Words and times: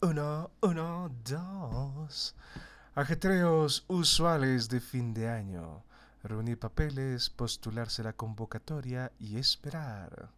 Uno, 0.00 0.50
uno, 0.62 1.10
dos. 1.24 2.34
Ajetreos 2.94 3.84
usuales 3.86 4.68
de 4.68 4.80
fin 4.80 5.14
de 5.14 5.28
año. 5.28 5.84
Reunir 6.24 6.58
papeles, 6.58 7.30
postularse 7.30 8.02
la 8.02 8.12
convocatoria 8.12 9.12
y 9.20 9.38
esperar. 9.38 10.30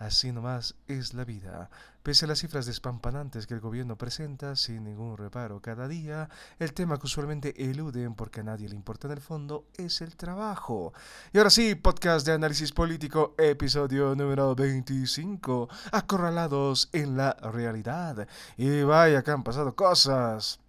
Así 0.00 0.32
nomás 0.32 0.76
es 0.88 1.12
la 1.12 1.26
vida. 1.26 1.68
Pese 2.02 2.24
a 2.24 2.28
las 2.28 2.38
cifras 2.38 2.64
despampanantes 2.64 3.46
que 3.46 3.52
el 3.52 3.60
gobierno 3.60 3.98
presenta 3.98 4.56
sin 4.56 4.84
ningún 4.84 5.18
reparo 5.18 5.60
cada 5.60 5.88
día, 5.88 6.30
el 6.58 6.72
tema 6.72 6.98
que 6.98 7.04
usualmente 7.04 7.70
eluden 7.70 8.14
porque 8.14 8.40
a 8.40 8.44
nadie 8.44 8.70
le 8.70 8.76
importa 8.76 9.08
en 9.08 9.12
el 9.12 9.20
fondo 9.20 9.66
es 9.76 10.00
el 10.00 10.16
trabajo. 10.16 10.94
Y 11.34 11.38
ahora 11.38 11.50
sí, 11.50 11.74
podcast 11.74 12.26
de 12.26 12.32
análisis 12.32 12.72
político, 12.72 13.34
episodio 13.36 14.14
número 14.14 14.54
25, 14.54 15.68
acorralados 15.92 16.88
en 16.94 17.18
la 17.18 17.34
realidad. 17.34 18.26
Y 18.56 18.82
vaya 18.82 19.22
que 19.22 19.32
han 19.32 19.44
pasado 19.44 19.76
cosas. 19.76 20.60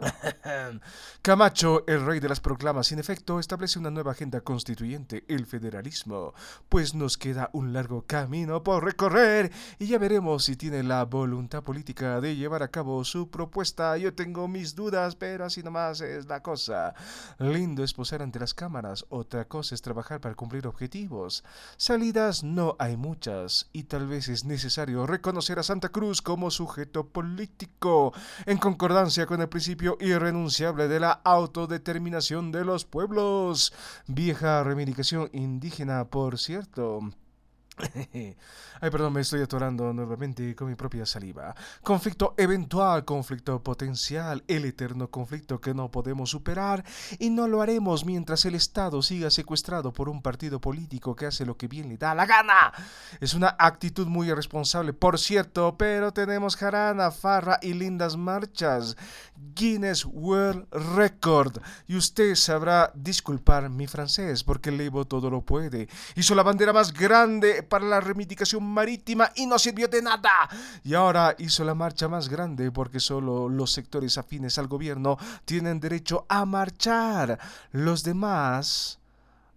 Camacho, 1.22 1.84
el 1.86 2.04
rey 2.04 2.20
de 2.20 2.28
las 2.28 2.40
proclamas, 2.40 2.92
en 2.92 2.98
efecto, 2.98 3.38
establece 3.38 3.78
una 3.78 3.90
nueva 3.90 4.12
agenda 4.12 4.40
constituyente, 4.40 5.24
el 5.28 5.46
federalismo, 5.46 6.34
pues 6.68 6.94
nos 6.94 7.18
queda 7.18 7.50
un 7.52 7.72
largo 7.72 8.02
camino 8.06 8.62
por 8.62 8.84
recorrer 8.84 9.52
y 9.78 9.86
ya 9.86 9.98
veremos 9.98 10.44
si 10.44 10.56
tiene 10.56 10.82
la 10.82 11.04
voluntad 11.04 11.62
política 11.62 12.20
de 12.20 12.36
llevar 12.36 12.62
a 12.62 12.68
cabo 12.68 13.04
su 13.04 13.28
propuesta. 13.28 13.96
Yo 13.96 14.14
tengo 14.14 14.48
mis 14.48 14.74
dudas, 14.74 15.16
pero 15.16 15.44
así 15.44 15.62
nomás 15.62 16.00
es 16.00 16.26
la 16.26 16.42
cosa. 16.42 16.94
Lindo 17.38 17.84
es 17.84 17.92
posar 17.92 18.22
ante 18.22 18.38
las 18.38 18.54
cámaras, 18.54 19.04
otra 19.08 19.46
cosa 19.46 19.74
es 19.74 19.82
trabajar 19.82 20.20
para 20.20 20.34
cumplir 20.34 20.66
objetivos. 20.66 21.44
Salidas 21.76 22.42
no 22.42 22.76
hay 22.78 22.96
muchas 22.96 23.68
y 23.72 23.84
tal 23.84 24.06
vez 24.06 24.28
es 24.28 24.44
necesario 24.44 25.06
reconocer 25.06 25.58
a 25.58 25.62
Santa 25.62 25.90
Cruz 25.90 26.22
como 26.22 26.50
sujeto 26.50 27.06
político, 27.06 28.12
en 28.46 28.58
concordancia 28.58 29.26
con 29.26 29.40
el 29.40 29.48
principio 29.48 29.89
irrenunciable 30.00 30.88
de 30.88 31.00
la 31.00 31.12
autodeterminación 31.12 32.52
de 32.52 32.64
los 32.64 32.84
pueblos. 32.84 33.72
Vieja 34.06 34.62
reivindicación 34.62 35.30
indígena, 35.32 36.04
por 36.04 36.38
cierto. 36.38 37.00
Ay, 38.82 38.90
perdón, 38.90 39.12
me 39.12 39.20
estoy 39.20 39.42
atorando 39.42 39.92
nuevamente 39.92 40.54
con 40.54 40.68
mi 40.68 40.74
propia 40.74 41.04
saliva. 41.04 41.54
Conflicto 41.82 42.34
eventual, 42.36 43.04
conflicto 43.04 43.62
potencial, 43.62 44.42
el 44.48 44.64
eterno 44.64 45.10
conflicto 45.10 45.60
que 45.60 45.74
no 45.74 45.90
podemos 45.90 46.30
superar 46.30 46.84
y 47.18 47.30
no 47.30 47.46
lo 47.46 47.60
haremos 47.60 48.04
mientras 48.04 48.44
el 48.46 48.54
Estado 48.54 49.02
siga 49.02 49.30
secuestrado 49.30 49.92
por 49.92 50.08
un 50.08 50.22
partido 50.22 50.60
político 50.60 51.14
que 51.14 51.26
hace 51.26 51.44
lo 51.44 51.56
que 51.56 51.68
bien 51.68 51.88
le 51.88 51.98
da 51.98 52.14
la 52.14 52.26
gana. 52.26 52.72
Es 53.20 53.34
una 53.34 53.54
actitud 53.58 54.06
muy 54.06 54.28
irresponsable, 54.30 54.92
por 54.92 55.18
cierto, 55.18 55.76
pero 55.76 56.12
tenemos 56.12 56.56
jarana, 56.56 57.10
farra 57.10 57.58
y 57.60 57.74
lindas 57.74 58.16
marchas. 58.16 58.96
Guinness 59.54 60.04
World 60.04 60.66
Record. 60.96 61.60
Y 61.86 61.96
usted 61.96 62.34
sabrá 62.34 62.90
disculpar 62.94 63.68
mi 63.70 63.86
francés 63.86 64.44
porque 64.44 64.70
Leibo 64.70 65.06
todo 65.06 65.30
lo 65.30 65.42
puede. 65.42 65.88
Hizo 66.14 66.34
la 66.34 66.42
bandera 66.42 66.72
más 66.72 66.92
grande 66.92 67.62
para 67.70 67.86
la 67.86 68.00
reivindicación 68.00 68.62
marítima 68.62 69.30
y 69.36 69.46
no 69.46 69.58
sirvió 69.58 69.88
de 69.88 70.02
nada. 70.02 70.30
Y 70.84 70.92
ahora 70.92 71.34
hizo 71.38 71.64
la 71.64 71.74
marcha 71.74 72.08
más 72.08 72.28
grande 72.28 72.70
porque 72.70 73.00
solo 73.00 73.48
los 73.48 73.72
sectores 73.72 74.18
afines 74.18 74.58
al 74.58 74.66
gobierno 74.66 75.16
tienen 75.46 75.80
derecho 75.80 76.26
a 76.28 76.44
marchar. 76.44 77.38
Los 77.72 78.02
demás 78.02 78.99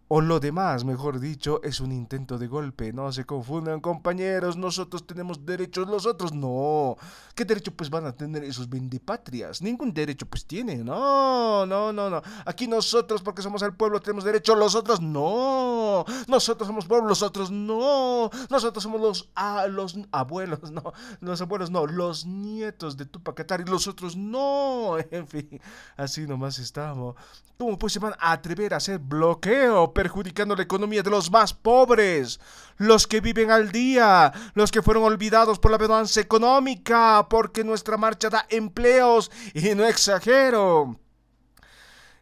o 0.09 0.21
lo 0.21 0.39
demás, 0.39 0.83
mejor 0.83 1.19
dicho, 1.19 1.61
es 1.63 1.79
un 1.79 1.91
intento 1.91 2.37
de 2.37 2.47
golpe. 2.47 2.93
No 2.93 3.11
se 3.11 3.25
confundan, 3.25 3.79
compañeros. 3.79 4.57
Nosotros 4.57 5.07
tenemos 5.07 5.45
derechos, 5.45 5.87
los 5.87 6.05
otros 6.05 6.33
no. 6.33 6.97
¿Qué 7.33 7.45
derecho 7.45 7.71
pues 7.71 7.89
van 7.89 8.05
a 8.05 8.11
tener 8.11 8.43
esos 8.43 8.69
vendipatrias? 8.69 9.61
Ningún 9.61 9.93
derecho 9.93 10.25
pues 10.25 10.45
tienen. 10.45 10.85
No, 10.85 11.65
no, 11.65 11.91
no, 11.93 12.09
no. 12.09 12.21
Aquí 12.45 12.67
nosotros, 12.67 13.23
porque 13.23 13.41
somos 13.41 13.61
el 13.63 13.73
pueblo, 13.73 14.01
tenemos 14.01 14.23
derecho, 14.23 14.55
los 14.55 14.75
otros 14.75 15.01
no. 15.01 16.05
Nosotros 16.27 16.67
somos 16.67 16.85
pueblo, 16.85 17.07
los 17.07 17.23
otros 17.23 17.49
no. 17.49 18.29
Nosotros 18.49 18.83
somos 18.83 19.01
los, 19.01 19.29
ah, 19.35 19.67
los 19.67 19.97
abuelos, 20.11 20.69
no. 20.71 20.93
Los 21.21 21.41
abuelos 21.41 21.71
no. 21.71 21.87
Los 21.87 22.25
nietos 22.25 22.97
de 22.97 23.05
Tupac 23.05 23.43
y 23.59 23.69
los 23.69 23.87
otros 23.87 24.15
no. 24.15 24.97
En 25.11 25.27
fin, 25.27 25.61
así 25.95 26.27
nomás 26.27 26.59
estamos. 26.59 27.15
¿Cómo 27.57 27.77
pues 27.77 27.93
se 27.93 27.99
van 27.99 28.13
a 28.19 28.31
atrever 28.31 28.73
a 28.73 28.77
hacer 28.77 28.99
bloqueo? 28.99 29.92
Perjudicando 29.93 30.55
la 30.55 30.63
economía 30.63 31.03
de 31.03 31.09
los 31.09 31.31
más 31.31 31.53
pobres, 31.53 32.39
los 32.77 33.07
que 33.07 33.21
viven 33.21 33.51
al 33.51 33.71
día, 33.71 34.33
los 34.53 34.71
que 34.71 34.81
fueron 34.81 35.03
olvidados 35.03 35.59
por 35.59 35.71
la 35.71 35.77
bonanza 35.77 36.21
económica, 36.21 37.27
porque 37.29 37.63
nuestra 37.63 37.97
marcha 37.97 38.29
da 38.29 38.45
empleos, 38.49 39.31
y 39.53 39.75
no 39.75 39.85
exagero. 39.85 41.02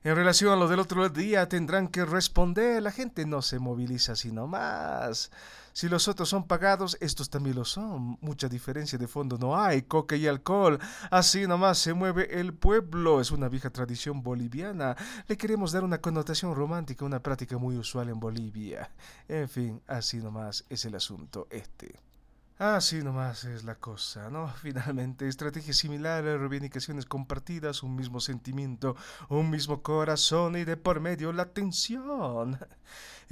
En 0.04 0.16
relación 0.16 0.52
a 0.52 0.56
lo 0.56 0.68
del 0.68 0.80
otro 0.80 1.10
día 1.10 1.48
tendrán 1.48 1.88
que 1.88 2.06
responder, 2.06 2.82
la 2.82 2.92
gente 2.92 3.24
no 3.28 3.44
se 3.44 3.60
moviliza 3.60 4.16
sino 4.16 4.48
más. 4.48 5.30
Si 5.74 5.88
los 5.90 6.08
otros 6.08 6.28
son 6.28 6.48
pagados, 6.48 6.98
estos 7.02 7.30
también 7.30 7.56
lo 7.56 7.66
son. 7.66 8.18
Mucha 8.20 8.50
diferencia 8.50 8.98
de 8.98 9.08
fondo 9.08 9.38
no 9.38 9.60
hay. 9.60 9.84
Coca 9.84 10.16
y 10.16 10.26
alcohol. 10.26 10.80
Así 11.12 11.46
nomás 11.46 11.78
se 11.78 11.94
mueve 11.94 12.40
el 12.40 12.54
pueblo. 12.54 13.22
Es 13.22 13.30
una 13.30 13.48
vieja 13.48 13.70
tradición 13.70 14.24
boliviana. 14.24 14.98
Le 15.28 15.38
queremos 15.38 15.72
dar 15.72 15.84
una 15.84 16.02
connotación 16.02 16.56
romántica, 16.56 17.06
una 17.06 17.22
práctica 17.22 17.60
muy 17.60 17.78
usual 17.78 18.10
en 18.10 18.20
Bolivia. 18.20 18.90
En 19.28 19.48
fin, 19.48 19.82
así 19.86 20.18
nomás 20.18 20.66
es 20.68 20.84
el 20.86 20.96
asunto 20.96 21.48
este. 21.52 22.11
Así 22.62 23.02
nomás 23.02 23.44
es 23.46 23.64
la 23.64 23.74
cosa, 23.74 24.30
¿no? 24.30 24.48
Finalmente, 24.62 25.28
estrategias 25.28 25.78
similares, 25.78 26.40
reivindicaciones 26.40 27.08
compartidas, 27.08 27.82
un 27.82 27.96
mismo 27.96 28.20
sentimiento, 28.20 28.96
un 29.30 29.50
mismo 29.50 29.82
corazón 29.82 30.56
y 30.56 30.64
de 30.64 30.78
por 30.78 31.00
medio 31.00 31.34
la 31.34 31.46
tensión. 31.46 32.60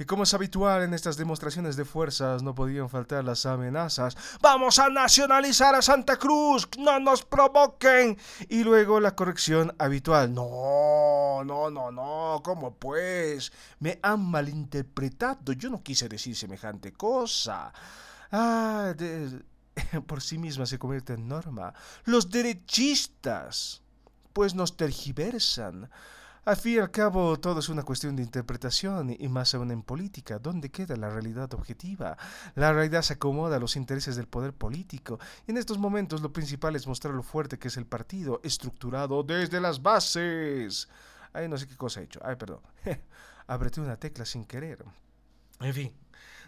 Y 0.00 0.06
como 0.06 0.22
es 0.22 0.32
habitual 0.32 0.82
en 0.82 0.94
estas 0.94 1.18
demostraciones 1.18 1.76
de 1.76 1.84
fuerzas, 1.84 2.42
no 2.42 2.54
podían 2.54 2.88
faltar 2.88 3.22
las 3.22 3.44
amenazas. 3.44 4.16
¡Vamos 4.40 4.78
a 4.78 4.88
nacionalizar 4.88 5.74
a 5.74 5.82
Santa 5.82 6.16
Cruz! 6.16 6.66
¡No 6.78 6.98
nos 6.98 7.22
provoquen! 7.22 8.16
Y 8.48 8.64
luego 8.64 8.98
la 8.98 9.14
corrección 9.14 9.74
habitual. 9.78 10.32
No, 10.32 11.44
no, 11.44 11.70
no, 11.70 11.90
no, 11.90 12.40
¿cómo 12.42 12.76
pues? 12.76 13.52
Me 13.78 14.00
han 14.02 14.24
malinterpretado. 14.24 15.52
Yo 15.52 15.68
no 15.68 15.82
quise 15.82 16.08
decir 16.08 16.34
semejante 16.34 16.94
cosa 16.94 17.70
ah, 18.32 18.94
por 20.06 20.22
sí 20.22 20.38
misma 20.38 20.66
se 20.66 20.78
convierte 20.78 21.14
en 21.14 21.28
norma. 21.28 21.74
Los 22.04 22.30
derechistas, 22.30 23.82
pues 24.32 24.54
nos 24.54 24.76
tergiversan. 24.76 25.90
Al 26.44 26.56
fin 26.56 26.76
y 26.76 26.78
al 26.78 26.90
cabo, 26.90 27.38
todo 27.38 27.60
es 27.60 27.68
una 27.68 27.82
cuestión 27.82 28.16
de 28.16 28.22
interpretación 28.22 29.14
y 29.16 29.28
más 29.28 29.54
aún 29.54 29.70
en 29.70 29.82
política. 29.82 30.38
¿Dónde 30.38 30.70
queda 30.70 30.96
la 30.96 31.10
realidad 31.10 31.52
objetiva? 31.52 32.16
La 32.54 32.72
realidad 32.72 33.02
se 33.02 33.12
acomoda 33.12 33.56
a 33.56 33.60
los 33.60 33.76
intereses 33.76 34.16
del 34.16 34.26
poder 34.26 34.54
político 34.54 35.20
y 35.46 35.50
en 35.50 35.58
estos 35.58 35.76
momentos 35.76 36.22
lo 36.22 36.32
principal 36.32 36.76
es 36.76 36.86
mostrar 36.86 37.14
lo 37.14 37.22
fuerte 37.22 37.58
que 37.58 37.68
es 37.68 37.76
el 37.76 37.86
partido, 37.86 38.40
estructurado 38.42 39.22
desde 39.22 39.60
las 39.60 39.82
bases. 39.82 40.88
Ay, 41.34 41.46
no 41.46 41.58
sé 41.58 41.68
qué 41.68 41.76
cosa 41.76 42.00
he 42.00 42.04
hecho. 42.04 42.20
Ay, 42.24 42.36
perdón. 42.36 42.60
Apreté 43.46 43.82
una 43.82 43.96
tecla 43.96 44.24
sin 44.24 44.44
querer. 44.46 44.82
En 45.60 45.74
fin, 45.74 45.92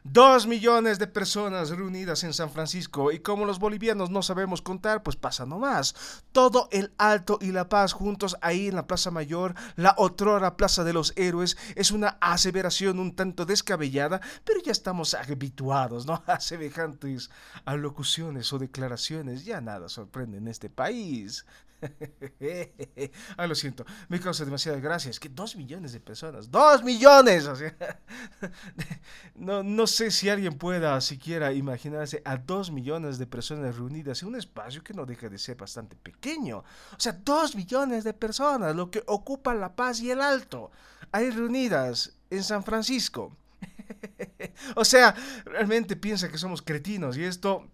Dos 0.04 0.48
millones 0.48 0.98
de 0.98 1.06
personas 1.06 1.70
reunidas 1.70 2.24
en 2.24 2.32
San 2.32 2.50
Francisco 2.50 3.12
y 3.12 3.20
como 3.20 3.44
los 3.44 3.60
bolivianos 3.60 4.10
no 4.10 4.20
sabemos 4.22 4.60
contar, 4.60 5.04
pues 5.04 5.14
pasa 5.14 5.46
nomás. 5.46 5.94
Todo 6.32 6.68
el 6.72 6.92
Alto 6.98 7.38
y 7.40 7.52
La 7.52 7.68
Paz 7.68 7.92
juntos 7.92 8.36
ahí 8.40 8.66
en 8.66 8.74
la 8.74 8.88
Plaza 8.88 9.12
Mayor, 9.12 9.54
la 9.76 9.94
otrora 9.96 10.56
Plaza 10.56 10.82
de 10.82 10.92
los 10.92 11.12
Héroes, 11.16 11.56
es 11.76 11.92
una 11.92 12.18
aseveración 12.20 12.98
un 12.98 13.14
tanto 13.14 13.46
descabellada, 13.46 14.20
pero 14.44 14.60
ya 14.60 14.72
estamos 14.72 15.14
habituados, 15.14 16.04
¿no? 16.04 16.20
A 16.26 16.40
semejantes 16.40 17.30
alocuciones 17.64 18.52
o 18.52 18.58
declaraciones, 18.58 19.44
ya 19.44 19.60
nada 19.60 19.88
sorprende 19.88 20.38
en 20.38 20.49
este 20.49 20.69
país. 20.69 21.46
ah, 23.37 23.46
lo 23.46 23.55
siento, 23.55 23.84
me 24.08 24.20
causa 24.20 24.44
demasiada 24.44 24.79
gracia. 24.79 25.11
Es 25.11 25.20
que 25.20 25.29
dos 25.29 25.56
millones 25.56 25.93
de 25.93 26.00
personas, 26.00 26.50
dos 26.50 26.82
millones. 26.82 27.49
no, 29.34 29.62
no 29.62 29.87
sé 29.87 30.11
si 30.11 30.29
alguien 30.29 30.55
pueda 30.55 31.00
siquiera 31.00 31.52
imaginarse 31.52 32.23
a 32.25 32.37
dos 32.37 32.70
millones 32.70 33.19
de 33.19 33.26
personas 33.26 33.76
reunidas 33.76 34.23
en 34.23 34.29
un 34.29 34.37
espacio 34.37 34.82
que 34.82 34.94
no 34.94 35.06
deja 35.06 35.29
de 35.29 35.38
ser 35.38 35.56
bastante 35.56 35.96
pequeño. 35.96 36.58
O 36.58 37.00
sea, 37.00 37.12
dos 37.12 37.55
millones 37.55 38.05
de 38.05 38.14
personas, 38.14 38.75
lo 38.75 38.90
que 38.90 39.02
ocupa 39.06 39.55
La 39.55 39.75
Paz 39.75 40.00
y 40.00 40.11
el 40.11 40.20
Alto, 40.20 40.70
ahí 41.11 41.31
reunidas 41.31 42.17
en 42.31 42.43
San 42.43 42.64
Francisco. 42.64 43.37
o 44.76 44.85
sea, 44.85 45.14
realmente 45.44 45.96
piensa 45.96 46.28
que 46.28 46.38
somos 46.38 46.62
cretinos 46.62 47.17
y 47.17 47.25
esto 47.25 47.69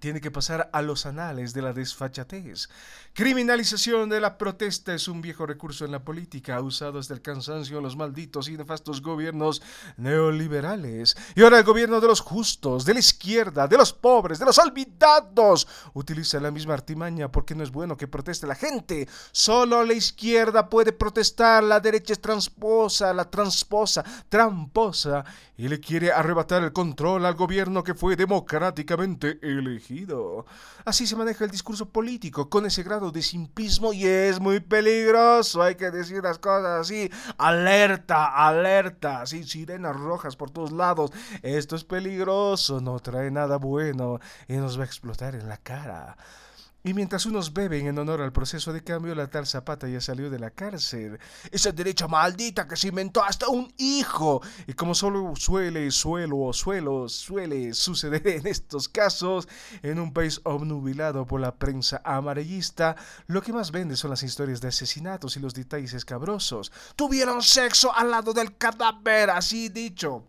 tiene 0.00 0.20
que 0.20 0.30
pasar 0.30 0.70
a 0.72 0.82
los 0.82 1.06
anales 1.06 1.54
de 1.54 1.62
la 1.62 1.72
desfachatez. 1.72 2.68
Criminalización 3.12 4.08
de 4.08 4.20
la 4.20 4.36
protesta 4.36 4.94
es 4.94 5.06
un 5.06 5.20
viejo 5.20 5.46
recurso 5.46 5.84
en 5.84 5.92
la 5.92 6.04
política, 6.04 6.60
usado 6.60 6.98
hasta 6.98 7.14
el 7.14 7.22
cansancio 7.22 7.78
en 7.78 7.84
los 7.84 7.96
malditos 7.96 8.48
y 8.48 8.56
nefastos 8.56 9.02
gobiernos 9.02 9.62
neoliberales. 9.96 11.16
Y 11.36 11.42
ahora 11.42 11.58
el 11.58 11.64
gobierno 11.64 12.00
de 12.00 12.08
los 12.08 12.20
justos, 12.20 12.84
de 12.84 12.94
la 12.94 13.00
izquierda, 13.00 13.68
de 13.68 13.76
los 13.76 13.92
pobres, 13.92 14.38
de 14.38 14.44
los 14.44 14.58
olvidados, 14.58 15.68
utiliza 15.92 16.40
la 16.40 16.50
misma 16.50 16.74
artimaña 16.74 17.30
porque 17.30 17.54
no 17.54 17.62
es 17.62 17.70
bueno 17.70 17.96
que 17.96 18.08
proteste 18.08 18.46
la 18.46 18.56
gente. 18.56 19.08
Solo 19.30 19.84
la 19.84 19.94
izquierda 19.94 20.68
puede 20.68 20.92
protestar, 20.92 21.62
la 21.62 21.80
derecha 21.80 22.14
es 22.14 22.20
transposa, 22.20 23.12
la 23.12 23.30
transposa, 23.30 24.04
tramposa, 24.28 25.24
y 25.56 25.68
le 25.68 25.78
quiere 25.78 26.10
arrebatar 26.10 26.64
el 26.64 26.72
control 26.72 27.26
al 27.26 27.34
gobierno 27.34 27.84
que 27.84 27.94
fue 27.94 28.16
democráticamente 28.16 29.38
elegido. 29.42 29.83
Así 30.84 31.06
se 31.06 31.16
maneja 31.16 31.44
el 31.44 31.50
discurso 31.50 31.88
político, 31.88 32.48
con 32.48 32.66
ese 32.66 32.82
grado 32.82 33.10
de 33.10 33.22
simplismo 33.22 33.92
y 33.92 34.06
es 34.06 34.40
muy 34.40 34.60
peligroso, 34.60 35.62
hay 35.62 35.74
que 35.74 35.90
decir 35.90 36.22
las 36.22 36.38
cosas 36.38 36.80
así. 36.80 37.10
Alerta, 37.38 38.46
alerta, 38.46 39.22
así 39.22 39.44
sirenas 39.44 39.96
rojas 39.96 40.36
por 40.36 40.50
todos 40.50 40.72
lados. 40.72 41.10
Esto 41.42 41.76
es 41.76 41.84
peligroso, 41.84 42.80
no 42.80 42.98
trae 43.00 43.30
nada 43.30 43.58
bueno 43.58 44.20
y 44.48 44.54
nos 44.54 44.78
va 44.78 44.82
a 44.82 44.86
explotar 44.86 45.34
en 45.34 45.48
la 45.48 45.58
cara. 45.58 46.16
Y 46.86 46.92
mientras 46.92 47.24
unos 47.24 47.54
beben 47.54 47.86
en 47.86 47.98
honor 47.98 48.20
al 48.20 48.30
proceso 48.30 48.70
de 48.70 48.84
cambio, 48.84 49.14
la 49.14 49.30
tal 49.30 49.46
Zapata 49.46 49.88
ya 49.88 50.02
salió 50.02 50.28
de 50.28 50.38
la 50.38 50.50
cárcel. 50.50 51.18
Esa 51.50 51.72
derecha 51.72 52.06
maldita 52.08 52.68
que 52.68 52.76
se 52.76 52.88
inventó 52.88 53.24
hasta 53.24 53.48
un 53.48 53.72
hijo. 53.78 54.42
Y 54.66 54.74
como 54.74 54.94
solo 54.94 55.32
suele, 55.34 55.90
suelo, 55.90 56.52
suelo, 56.52 57.08
suele 57.08 57.72
suceder 57.72 58.28
en 58.28 58.46
estos 58.46 58.90
casos, 58.90 59.48
en 59.82 59.98
un 59.98 60.12
país 60.12 60.42
obnubilado 60.44 61.26
por 61.26 61.40
la 61.40 61.54
prensa 61.54 62.02
amarillista, 62.04 62.96
lo 63.28 63.40
que 63.40 63.54
más 63.54 63.70
vende 63.70 63.96
son 63.96 64.10
las 64.10 64.22
historias 64.22 64.60
de 64.60 64.68
asesinatos 64.68 65.38
y 65.38 65.40
los 65.40 65.54
detalles 65.54 65.94
escabrosos. 65.94 66.70
Tuvieron 66.96 67.42
sexo 67.42 67.94
al 67.94 68.10
lado 68.10 68.34
del 68.34 68.58
cadáver, 68.58 69.30
así 69.30 69.70
dicho 69.70 70.26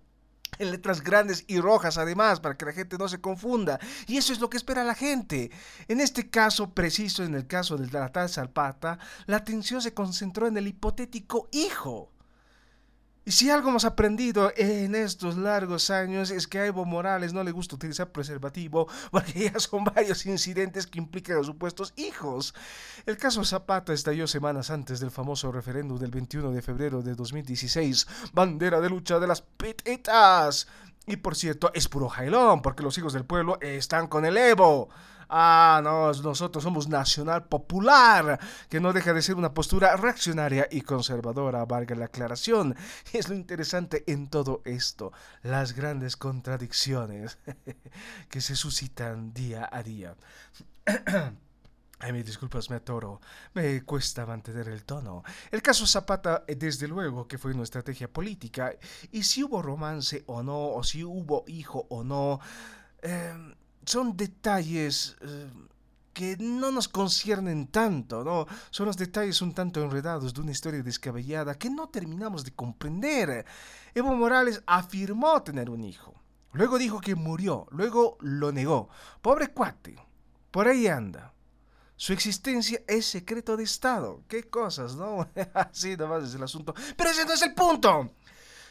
en 0.60 0.72
letras 0.72 1.02
grandes 1.02 1.44
y 1.48 1.60
rojas 1.60 1.98
además, 1.98 2.40
para 2.40 2.57
que 2.57 2.66
la 2.66 2.74
gente 2.74 2.98
no 2.98 3.07
se 3.07 3.22
confunda. 3.22 3.80
Y 4.07 4.18
eso 4.18 4.34
es 4.34 4.40
lo 4.40 4.50
que 4.50 4.57
espera 4.57 4.84
la 4.84 4.96
gente. 4.96 5.52
En 5.88 6.02
este 6.02 6.30
caso 6.30 6.74
preciso, 6.74 7.24
en 7.24 7.36
el 7.36 7.48
caso 7.48 7.78
del 7.78 7.90
tal 7.90 8.30
Salpata, 8.30 9.00
la 9.25 9.38
atención 9.38 9.81
se 9.81 9.94
concentró 9.94 10.48
en 10.48 10.57
el 10.57 10.68
hipotético 10.68 11.50
hijo. 11.52 12.15
Y 13.27 13.31
si 13.31 13.50
algo 13.50 13.69
hemos 13.69 13.86
aprendido 13.86 14.54
en 14.56 14.94
estos 14.94 15.36
largos 15.36 15.89
años 15.89 16.30
es 16.30 16.48
que 16.48 16.60
a 16.60 16.68
Evo 16.68 16.86
Morales 16.86 17.33
no 17.33 17.44
le 17.44 17.50
gusta 17.50 17.75
utilizar 17.75 18.12
preservativo 18.12 18.88
porque 19.12 19.51
ya 19.51 19.60
son 19.60 19.83
varios 19.83 20.27
incidentes 20.27 20.86
que 20.86 21.00
implican 21.00 21.39
a 21.39 21.44
supuestos 21.44 21.92
hijos. 21.95 22.54
El 23.07 23.18
caso 23.18 23.44
Zapata 23.44 23.94
estalló 23.94 24.27
semanas 24.27 24.69
antes 24.69 25.00
del 25.00 25.10
famoso 25.10 25.51
referéndum 25.51 25.98
del 25.98 26.12
21 26.12 26.51
de 26.51 26.62
febrero 26.62 27.01
de 27.01 27.16
2016, 27.16 28.06
bandera 28.31 28.80
de 28.80 28.89
lucha 28.92 29.18
de 29.18 29.25
las 29.25 29.42
pitetas. 29.42 30.68
Y 31.07 31.18
por 31.18 31.36
cierto, 31.36 31.72
es 31.74 31.88
puro 31.88 32.10
jailón 32.10 32.62
porque 32.62 32.83
los 32.83 32.95
hijos 33.00 33.13
del 33.13 33.25
pueblo 33.25 33.57
están 33.60 34.07
con 34.07 34.25
el 34.25 34.38
Evo. 34.38 34.89
Ah, 35.30 35.81
no, 35.83 36.12
nosotros 36.12 36.63
somos 36.63 36.88
nacional 36.88 37.45
popular, 37.48 38.39
que 38.69 38.80
no 38.80 38.94
deja 38.94 39.13
de 39.13 39.22
ser 39.22 39.36
una 39.36 39.54
postura 39.54 39.95
reaccionaria 39.95 40.68
y 40.72 40.81
conservadora, 40.81 41.66
valga 41.66 41.95
la 41.95 42.06
aclaración. 42.06 42.75
Es 43.13 43.30
lo 43.30 43.36
interesante 43.36 44.04
en 44.07 44.30
todo 44.30 44.62
esto, 44.66 45.13
las 45.42 45.74
grandes 45.74 46.18
contradicciones 46.18 47.38
que 48.30 48.42
se 48.42 48.56
suscitan 48.56 49.33
día 49.33 49.69
a 49.72 49.83
día. 49.83 50.16
Ay, 52.00 52.12
mis 52.12 52.25
disculpas, 52.25 52.69
me 52.69 52.75
atoro. 52.75 53.22
Me 53.54 53.83
cuesta 53.83 54.25
mantener 54.25 54.68
el 54.68 54.83
tono. 54.83 55.24
El 55.50 55.62
caso 55.62 55.88
Zapata, 55.88 56.44
eh, 56.45 56.56
desde 56.56 56.88
luego, 56.88 57.27
que 57.27 57.38
fue 57.38 57.54
una 57.54 57.63
estrategia 57.63 58.12
política. 58.12 58.74
Y 59.12 59.24
si 59.24 59.44
hubo 59.44 59.62
romance 59.62 60.24
o 60.27 60.44
no, 60.44 60.74
o 60.74 60.83
si 60.83 61.04
hubo 61.04 61.45
hijo 61.48 61.88
o 61.89 62.04
no, 62.04 62.42
eh, 63.01 63.56
son 63.86 64.16
detalles 64.18 65.16
eh, 65.22 65.50
que 66.14 66.38
no 66.40 66.72
nos 66.72 66.88
conciernen 66.88 67.68
tanto, 67.68 68.24
¿no? 68.24 68.48
Son 68.70 68.86
los 68.86 68.96
detalles 68.96 69.42
un 69.42 69.54
tanto 69.54 69.84
enredados 69.84 70.34
de 70.34 70.42
una 70.42 70.52
historia 70.52 70.82
descabellada 70.82 71.58
que 71.58 71.70
no 71.70 71.90
terminamos 71.90 72.44
de 72.46 72.52
comprender. 72.52 73.46
Evo 73.94 74.16
Morales 74.16 74.64
afirmó 74.66 75.44
tener 75.44 75.70
un 75.70 75.84
hijo. 75.84 76.14
Luego 76.54 76.78
dijo 76.78 77.02
que 77.02 77.16
murió, 77.16 77.68
luego 77.72 78.18
lo 78.22 78.54
negó. 78.54 78.88
Pobre 79.22 79.50
cuate, 79.50 79.96
por 80.52 80.70
ahí 80.70 80.88
anda. 80.88 81.34
Su 81.98 82.14
existencia 82.14 82.82
es 82.88 83.06
secreto 83.06 83.58
de 83.58 83.64
Estado. 83.64 84.24
Qué 84.28 84.44
cosas, 84.44 84.96
¿no? 84.96 85.28
Así 85.54 85.98
nomás 85.98 86.24
es 86.24 86.36
el 86.36 86.44
asunto. 86.44 86.74
Pero 86.96 87.10
ese 87.10 87.26
no 87.26 87.34
es 87.34 87.42
el 87.42 87.54
punto. 87.54 88.12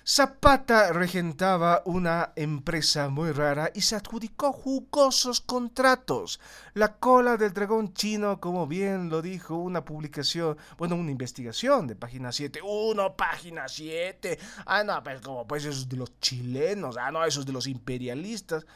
Zapata 0.07 0.93
regentaba 0.93 1.81
una 1.87 2.35
empresa 2.37 3.09
muy 3.09 3.33
rara 3.33 3.71
y 3.75 3.81
se 3.81 3.97
adjudicó 3.97 4.53
jugosos 4.53 5.41
contratos. 5.41 6.41
La 6.75 6.97
cola 6.99 7.39
del 7.39 7.55
dragón 7.55 7.95
chino, 7.95 8.39
como 8.39 8.67
bien 8.67 9.09
lo 9.09 9.23
dijo 9.23 9.57
una 9.57 9.83
publicación, 9.87 10.59
bueno, 10.77 10.97
una 10.97 11.11
investigación 11.11 11.87
de 11.87 11.97
página 11.97 12.33
7. 12.33 12.61
¡Uno, 12.63 13.17
página 13.17 13.67
7! 13.67 14.39
Ah, 14.67 14.85
no, 14.85 15.03
pues 15.03 15.23
como 15.23 15.47
pues 15.47 15.65
esos 15.65 15.89
de 15.89 15.97
los 15.97 16.21
chilenos, 16.21 16.99
ah, 16.99 17.11
no, 17.11 17.25
esos 17.25 17.47
de 17.47 17.53
los 17.55 17.67
imperialistas. 17.67 18.67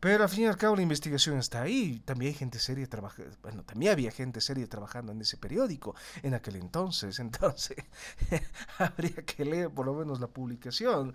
Pero 0.00 0.22
al 0.22 0.28
fin 0.28 0.44
y 0.44 0.46
al 0.46 0.56
cabo 0.56 0.76
la 0.76 0.82
investigación 0.82 1.38
está 1.38 1.62
ahí. 1.62 2.00
También 2.04 2.32
hay 2.32 2.38
gente 2.38 2.58
seria 2.58 2.86
trabajando. 2.88 3.36
Bueno, 3.42 3.64
también 3.64 3.92
había 3.92 4.10
gente 4.12 4.40
seria 4.40 4.66
trabajando 4.68 5.12
en 5.12 5.20
ese 5.20 5.36
periódico 5.36 5.94
en 6.22 6.34
aquel 6.34 6.56
entonces. 6.56 7.18
Entonces, 7.28 7.78
habría 8.78 9.22
que 9.24 9.44
leer 9.44 9.70
por 9.70 9.86
lo 9.86 9.94
menos 9.94 10.20
la 10.20 10.28
publicación. 10.28 11.14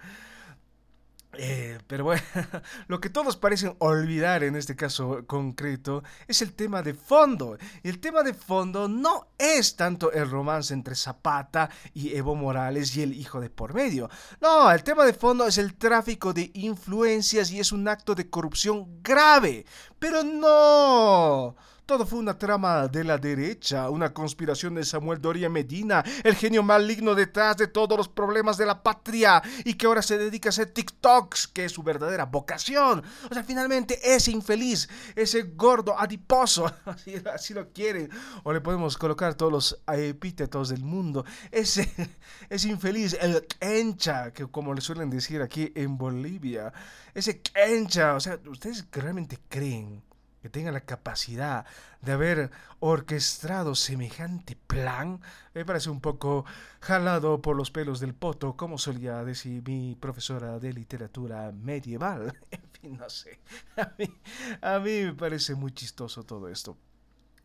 Eh, 1.36 1.80
pero 1.88 2.04
bueno, 2.04 2.22
lo 2.88 3.00
que 3.00 3.10
todos 3.10 3.38
parecen 3.38 3.76
olvidar 3.80 4.44
en 4.44 4.56
este 4.56 4.76
caso 4.76 5.26
concreto 5.26 6.04
es 6.28 6.42
el 6.42 6.54
tema 6.54 6.82
de 6.82 6.94
fondo. 6.94 7.58
Y 7.82 7.90
el 7.90 8.00
tema 8.00 8.24
de 8.24 8.34
fondo 8.34 8.88
no 8.88 9.28
es 9.38 9.76
tanto 9.76 10.12
el 10.12 10.30
romance 10.30 10.74
entre 10.74 10.96
Zapata 10.96 11.70
y 11.94 12.16
Evo 12.16 12.36
Morales 12.36 12.96
y 12.96 13.02
el 13.02 13.14
hijo 13.14 13.42
de 13.42 13.50
por 13.50 13.74
medio. 13.74 14.10
No, 14.42 14.72
el 14.72 14.84
tema 14.84 15.06
de 15.06 15.14
fondo 15.14 15.48
es 15.48 15.58
el 15.58 15.76
tráfico 15.76 16.34
de 16.34 16.52
influencias 16.54 17.52
y 17.52 17.60
es 17.60 17.72
un 17.72 17.88
acto 17.88 18.16
de 18.16 18.30
corrupción 18.30 19.02
grave. 19.02 19.66
Pero 20.00 20.24
no. 20.24 21.56
Todo 21.86 22.06
fue 22.06 22.20
una 22.20 22.38
trama 22.38 22.88
de 22.88 23.04
la 23.04 23.18
derecha, 23.18 23.90
una 23.90 24.14
conspiración 24.14 24.76
de 24.76 24.86
Samuel 24.86 25.20
Doria 25.20 25.50
Medina, 25.50 26.02
el 26.24 26.34
genio 26.36 26.64
maligno 26.64 27.14
detrás 27.14 27.58
de 27.58 27.68
todos 27.68 27.98
los 27.98 28.08
problemas 28.08 28.56
de 28.56 28.66
la 28.66 28.82
patria 28.82 29.44
y 29.66 29.74
que 29.74 29.86
ahora 29.86 30.02
se 30.02 30.18
dedica 30.18 30.48
a 30.48 30.52
hacer 30.52 30.68
TikToks, 30.72 31.50
que 31.50 31.66
es 31.66 31.74
su 31.74 31.84
verdadera 31.84 32.24
vocación. 32.24 33.04
O 33.30 33.34
sea, 33.34 33.44
finalmente 33.44 34.00
ese 34.02 34.32
infeliz, 34.32 34.88
ese 35.14 35.42
gordo 35.42 36.00
adiposo, 36.00 36.74
así, 37.34 37.54
lo 37.54 37.74
quieren, 37.74 38.10
o 38.44 38.54
le 38.54 38.62
podemos 38.62 38.98
colocar 38.98 39.34
todos 39.36 39.52
los 39.52 39.82
epítetos 39.92 40.70
del 40.70 40.86
mundo, 40.86 41.26
ese, 41.52 41.92
ese 42.50 42.70
infeliz, 42.70 43.18
el 43.20 43.46
kencha, 43.60 44.32
que 44.32 44.48
como 44.48 44.74
le 44.74 44.80
suelen 44.80 45.10
decir 45.10 45.42
aquí 45.42 45.74
en 45.76 45.98
Bolivia, 45.98 46.72
ese 47.14 47.42
kencha, 47.42 48.16
o 48.16 48.22
sea, 48.22 48.40
¿ustedes 48.48 48.86
realmente 48.94 49.38
creen? 49.50 50.02
Que 50.44 50.50
tenga 50.50 50.74
la 50.74 50.82
capacidad 50.82 51.66
de 52.02 52.12
haber 52.12 52.52
orquestado 52.82 53.76
semejante 53.76 54.58
plan, 54.68 55.22
me 55.54 55.64
parece 55.64 55.90
un 55.90 56.02
poco 56.02 56.44
jalado 56.82 57.42
por 57.42 57.56
los 57.56 57.72
pelos 57.72 58.02
del 58.02 58.14
poto, 58.14 58.58
como 58.58 58.78
solía 58.78 59.24
decir 59.24 59.64
mi 59.66 59.96
profesora 59.96 60.60
de 60.60 60.74
literatura 60.74 61.52
medieval. 61.54 62.38
En 62.52 62.90
fin, 62.90 62.98
no 62.98 63.10
sé. 63.10 63.40
A 63.78 63.94
mí, 63.98 64.14
a 64.62 64.80
mí 64.80 65.04
me 65.06 65.14
parece 65.14 65.56
muy 65.56 65.72
chistoso 65.72 66.26
todo 66.26 66.50
esto. 66.50 66.76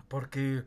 Porque 0.09 0.64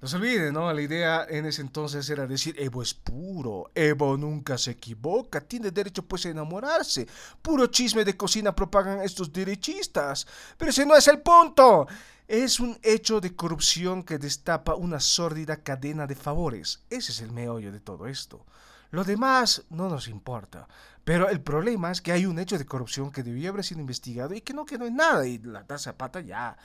no 0.00 0.08
se 0.08 0.16
olviden, 0.16 0.54
¿no? 0.54 0.72
La 0.72 0.80
idea 0.80 1.26
en 1.28 1.44
ese 1.44 1.60
entonces 1.60 2.08
era 2.08 2.26
decir, 2.26 2.54
Evo 2.58 2.80
es 2.82 2.94
puro, 2.94 3.70
Evo 3.74 4.16
nunca 4.16 4.56
se 4.56 4.70
equivoca, 4.70 5.42
tiene 5.42 5.70
derecho 5.70 6.02
pues 6.02 6.24
a 6.24 6.30
enamorarse. 6.30 7.06
Puro 7.42 7.66
chisme 7.66 8.04
de 8.04 8.16
cocina 8.16 8.54
propagan 8.54 9.02
estos 9.02 9.30
derechistas. 9.30 10.26
Pero 10.56 10.70
ese 10.70 10.86
no 10.86 10.96
es 10.96 11.06
el 11.06 11.20
punto. 11.20 11.86
Es 12.26 12.60
un 12.60 12.78
hecho 12.82 13.20
de 13.20 13.36
corrupción 13.36 14.02
que 14.02 14.16
destapa 14.16 14.74
una 14.74 15.00
sórdida 15.00 15.58
cadena 15.58 16.06
de 16.06 16.14
favores. 16.14 16.80
Ese 16.88 17.12
es 17.12 17.20
el 17.20 17.32
meollo 17.32 17.70
de 17.70 17.80
todo 17.80 18.06
esto. 18.06 18.46
Lo 18.92 19.04
demás 19.04 19.64
no 19.68 19.90
nos 19.90 20.08
importa. 20.08 20.66
Pero 21.04 21.28
el 21.28 21.42
problema 21.42 21.90
es 21.90 22.00
que 22.00 22.12
hay 22.12 22.24
un 22.24 22.38
hecho 22.38 22.56
de 22.56 22.64
corrupción 22.64 23.10
que 23.10 23.22
debió 23.22 23.50
haber 23.50 23.64
sido 23.64 23.80
investigado 23.80 24.32
y 24.32 24.40
que 24.40 24.54
no 24.54 24.64
quedó 24.64 24.86
en 24.86 24.96
nada. 24.96 25.26
Y 25.26 25.38
la 25.38 25.64
taza 25.64 25.96
pata 25.98 26.20
ya 26.20 26.56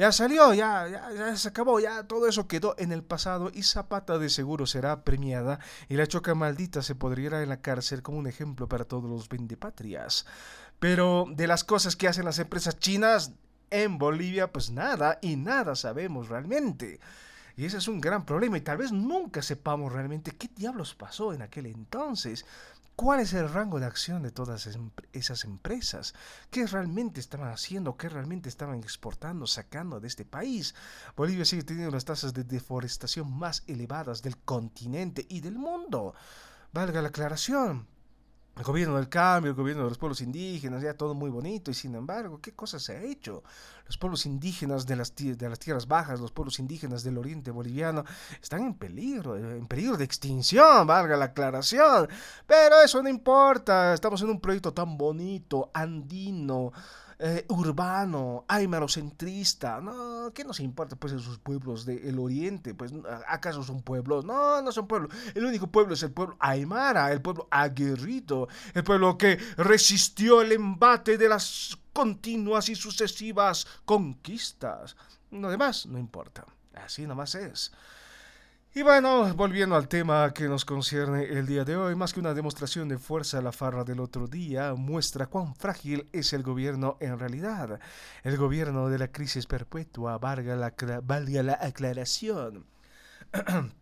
ya 0.00 0.12
salió, 0.12 0.54
ya, 0.54 0.88
ya, 0.88 1.36
se 1.36 1.48
acabó, 1.48 1.78
ya 1.78 2.04
todo 2.04 2.26
eso 2.26 2.48
quedó 2.48 2.74
en 2.78 2.90
el 2.90 3.02
pasado 3.02 3.50
y 3.52 3.64
Zapata 3.64 4.16
de 4.16 4.30
seguro 4.30 4.64
será 4.64 5.04
premiada 5.04 5.60
y 5.90 5.96
la 5.96 6.06
choca 6.06 6.34
maldita 6.34 6.80
se 6.80 6.94
podría 6.94 7.42
en 7.42 7.50
la 7.50 7.60
cárcel 7.60 8.02
como 8.02 8.16
un 8.16 8.26
ejemplo 8.26 8.66
para 8.66 8.86
todos 8.86 9.10
los 9.10 9.28
vendepatrias. 9.28 10.24
Pero 10.78 11.26
de 11.28 11.46
las 11.46 11.64
cosas 11.64 11.96
que 11.96 12.08
hacen 12.08 12.24
las 12.24 12.38
empresas 12.38 12.78
chinas, 12.78 13.32
En 13.68 13.98
Bolivia, 13.98 14.50
pues 14.50 14.70
nada 14.70 15.18
y 15.20 15.36
nada 15.36 15.76
sabemos 15.76 16.30
realmente. 16.30 16.98
Y 17.54 17.66
ese 17.66 17.76
es 17.76 17.86
un 17.86 18.00
gran 18.00 18.24
problema 18.24 18.56
y 18.56 18.62
tal 18.62 18.78
vez 18.78 18.92
nunca 18.92 19.42
sepamos 19.42 19.92
realmente 19.92 20.30
qué 20.32 20.48
diablos 20.56 20.94
pasó 20.94 21.34
en 21.34 21.42
aquel 21.42 21.66
entonces. 21.66 22.46
¿Cuál 23.00 23.20
es 23.20 23.32
el 23.32 23.48
rango 23.48 23.80
de 23.80 23.86
acción 23.86 24.22
de 24.22 24.30
todas 24.30 24.68
esas 25.14 25.44
empresas? 25.46 26.14
¿Qué 26.50 26.66
realmente 26.66 27.18
estaban 27.18 27.48
haciendo? 27.48 27.96
¿Qué 27.96 28.10
realmente 28.10 28.50
estaban 28.50 28.78
exportando, 28.80 29.46
sacando 29.46 30.00
de 30.00 30.06
este 30.06 30.26
país? 30.26 30.74
Bolivia 31.16 31.46
sigue 31.46 31.62
teniendo 31.62 31.92
las 31.92 32.04
tasas 32.04 32.34
de 32.34 32.44
deforestación 32.44 33.32
más 33.32 33.62
elevadas 33.66 34.20
del 34.20 34.36
continente 34.36 35.24
y 35.30 35.40
del 35.40 35.56
mundo. 35.56 36.14
Valga 36.74 37.00
la 37.00 37.08
aclaración 37.08 37.86
el 38.56 38.64
gobierno 38.64 38.96
del 38.96 39.08
cambio, 39.08 39.50
el 39.50 39.56
gobierno 39.56 39.84
de 39.84 39.88
los 39.88 39.98
pueblos 39.98 40.20
indígenas, 40.20 40.82
ya 40.82 40.94
todo 40.94 41.14
muy 41.14 41.30
bonito, 41.30 41.70
y 41.70 41.74
sin 41.74 41.94
embargo, 41.94 42.40
¿qué 42.42 42.52
cosa 42.52 42.78
se 42.78 42.96
ha 42.96 43.02
hecho? 43.02 43.42
Los 43.86 43.96
pueblos 43.96 44.26
indígenas 44.26 44.86
de 44.86 44.96
las, 44.96 45.14
de 45.14 45.48
las 45.48 45.58
tierras 45.58 45.88
bajas, 45.88 46.20
los 46.20 46.32
pueblos 46.32 46.58
indígenas 46.58 47.02
del 47.02 47.18
oriente 47.18 47.50
boliviano, 47.50 48.04
están 48.42 48.64
en 48.64 48.74
peligro, 48.74 49.36
eh, 49.36 49.58
en 49.58 49.66
peligro 49.66 49.96
de 49.96 50.04
extinción, 50.04 50.86
valga 50.86 51.16
la 51.16 51.26
aclaración. 51.26 52.08
Pero 52.46 52.82
eso 52.82 53.02
no 53.02 53.08
importa, 53.08 53.94
estamos 53.94 54.20
en 54.22 54.30
un 54.30 54.40
proyecto 54.40 54.74
tan 54.74 54.98
bonito, 54.98 55.70
andino, 55.72 56.72
eh, 57.22 57.44
urbano, 57.48 58.46
aymarocentrista. 58.48 59.78
No, 59.82 60.32
¿qué 60.32 60.42
nos 60.42 60.58
importa 60.58 60.96
pues 60.96 61.12
esos 61.12 61.38
pueblos 61.38 61.84
del 61.84 62.18
oriente? 62.18 62.72
Pues 62.74 62.92
¿acaso 63.28 63.62
son 63.62 63.82
pueblos? 63.82 64.24
No, 64.24 64.62
no 64.62 64.72
son 64.72 64.86
pueblos. 64.86 65.14
El 65.34 65.44
único 65.44 65.66
pueblo 65.66 65.92
es 65.92 66.02
el 66.02 66.12
pueblo 66.12 66.36
aymara, 66.40 67.12
el 67.12 67.20
pueblo 67.20 67.46
aguerrido, 67.50 68.48
el 68.72 68.84
pueblo 68.84 69.18
que 69.18 69.36
resistió 69.58 70.40
el 70.40 70.52
embate 70.52 71.18
de 71.18 71.28
las 71.28 71.78
continuas 71.92 72.70
y 72.70 72.74
sucesivas 72.74 73.66
conquistas. 73.84 74.96
Lo 75.30 75.50
demás 75.50 75.84
no 75.84 75.98
importa. 75.98 76.46
Así 76.74 77.06
nomás 77.06 77.34
es. 77.34 77.70
Y 78.72 78.82
bueno, 78.82 79.34
volviendo 79.34 79.74
al 79.74 79.88
tema 79.88 80.32
que 80.32 80.46
nos 80.48 80.64
concierne 80.64 81.24
el 81.24 81.44
día 81.44 81.64
de 81.64 81.76
hoy, 81.76 81.96
más 81.96 82.12
que 82.12 82.20
una 82.20 82.34
demostración 82.34 82.88
de 82.88 82.98
fuerza, 82.98 83.42
la 83.42 83.50
farra 83.50 83.82
del 83.82 83.98
otro 83.98 84.28
día 84.28 84.74
muestra 84.74 85.26
cuán 85.26 85.56
frágil 85.56 86.08
es 86.12 86.32
el 86.32 86.44
gobierno 86.44 86.96
en 87.00 87.18
realidad. 87.18 87.80
El 88.22 88.36
gobierno 88.36 88.88
de 88.88 88.98
la 88.98 89.08
crisis 89.08 89.46
perpetua, 89.46 90.18
valga 90.18 90.54
la, 90.54 90.72
valga 91.02 91.42
la 91.42 91.58
aclaración. 91.60 92.64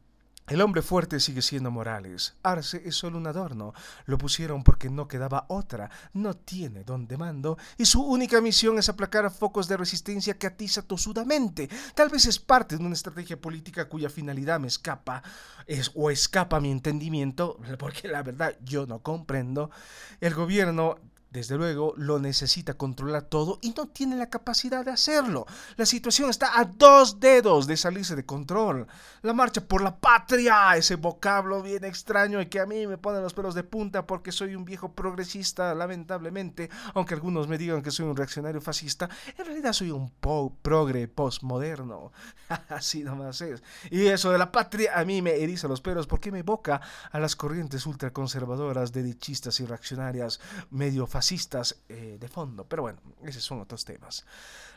El 0.49 0.63
hombre 0.63 0.81
fuerte 0.81 1.21
sigue 1.21 1.43
siendo 1.43 1.71
Morales. 1.71 2.35
Arce 2.43 2.81
es 2.85 2.97
solo 2.97 3.19
un 3.19 3.27
adorno. 3.27 3.75
Lo 4.07 4.17
pusieron 4.17 4.63
porque 4.65 4.89
no 4.89 5.07
quedaba 5.07 5.45
otra. 5.49 5.91
No 6.15 6.35
tiene 6.35 6.85
donde 6.85 7.19
mando. 7.19 7.59
Y 7.77 7.85
su 7.85 8.03
única 8.03 8.41
misión 8.41 8.79
es 8.79 8.89
aplacar 8.89 9.31
focos 9.31 9.69
de 9.69 9.77
resistencia 9.77 10.39
que 10.39 10.47
atiza 10.47 10.81
tosudamente. 10.81 11.69
Tal 11.95 12.09
vez 12.09 12.25
es 12.25 12.39
parte 12.39 12.79
de 12.79 12.85
una 12.85 12.95
estrategia 12.95 13.39
política 13.39 13.91
cuya 13.91 14.09
finalidad 14.09 14.59
me 14.59 14.69
escapa. 14.69 15.23
Es, 15.67 15.91
o 15.95 16.11
escapa 16.11 16.61
mi 16.61 16.71
entendimiento. 16.71 17.59
Porque 17.79 18.09
la 18.09 18.23
verdad 18.23 18.57
yo 18.65 18.87
no 18.87 19.01
comprendo. 19.01 19.71
El 20.19 20.35
gobierno 20.35 20.97
desde 21.31 21.59
luego, 21.59 21.93
lo 21.99 22.19
necesita 22.19 22.75
controlar 22.75 23.25
todo 23.25 23.59
y 23.61 23.75
no 23.77 23.87
tiene 23.87 24.17
la 24.17 24.31
capacidad 24.31 24.83
de 24.83 24.93
hacerlo. 24.93 25.47
La 25.77 25.85
situación 25.85 26.31
está 26.31 26.59
a 26.59 26.65
dos 26.65 27.21
dedos 27.21 27.67
de 27.67 27.77
salirse 27.77 28.17
de 28.17 28.25
control. 28.25 28.87
La 29.21 29.35
marcha 29.35 29.61
por 29.61 29.83
la 29.83 29.95
patria, 29.95 30.75
ese 30.75 30.97
vocablo 30.97 31.63
bien 31.63 31.85
extraño 31.85 32.41
y 32.41 32.47
que 32.47 32.61
a 32.61 32.67
mí 32.67 32.87
me 32.87 32.97
pone 32.97 33.21
los 33.21 33.35
pelos 33.35 33.55
de 33.55 33.63
punta 33.63 34.07
porque 34.07 34.33
soy 34.33 34.55
un 34.55 34.65
viejo 34.65 34.93
progresista, 34.93 35.75
lamentablemente, 35.75 36.71
aunque 36.95 37.13
algunos 37.13 37.47
me 37.47 37.59
digan 37.59 37.83
que 37.83 37.91
soy 37.91 38.07
un 38.07 38.17
reaccionario 38.17 38.63
fascista, 38.63 39.11
en 39.37 39.45
realidad 39.45 39.75
soy 39.75 39.91
un 39.91 40.09
po 40.09 40.57
progre 40.63 41.09
postmoderno. 41.09 42.11
Así 42.71 43.05
nomás 43.05 43.43
es. 43.43 43.63
Y 43.91 44.07
eso 44.07 44.31
de 44.31 44.39
la 44.39 44.51
patria 44.51 44.99
a 44.99 45.05
mí 45.05 45.21
me 45.21 45.33
eriza 45.33 45.69
los 45.69 45.83
pelos 45.83 46.07
porque 46.07 46.33
me 46.33 46.39
evoca 46.39 46.81
a 47.13 47.21
las 47.21 47.37
corrientes 47.37 47.85
ultraconservadoras, 47.85 48.93
dedichistas 48.93 49.61
y 49.61 49.67
reaccionarias 49.67 50.41
medio 50.71 51.07
fascistas 51.07 51.18
fascistas 51.19 51.83
eh, 51.89 52.17
de 52.21 52.29
fondo. 52.29 52.65
Pero 52.69 52.83
bueno, 52.83 53.01
esos 53.25 53.43
son 53.43 53.61
otros 53.61 53.85
temas. 53.85 54.25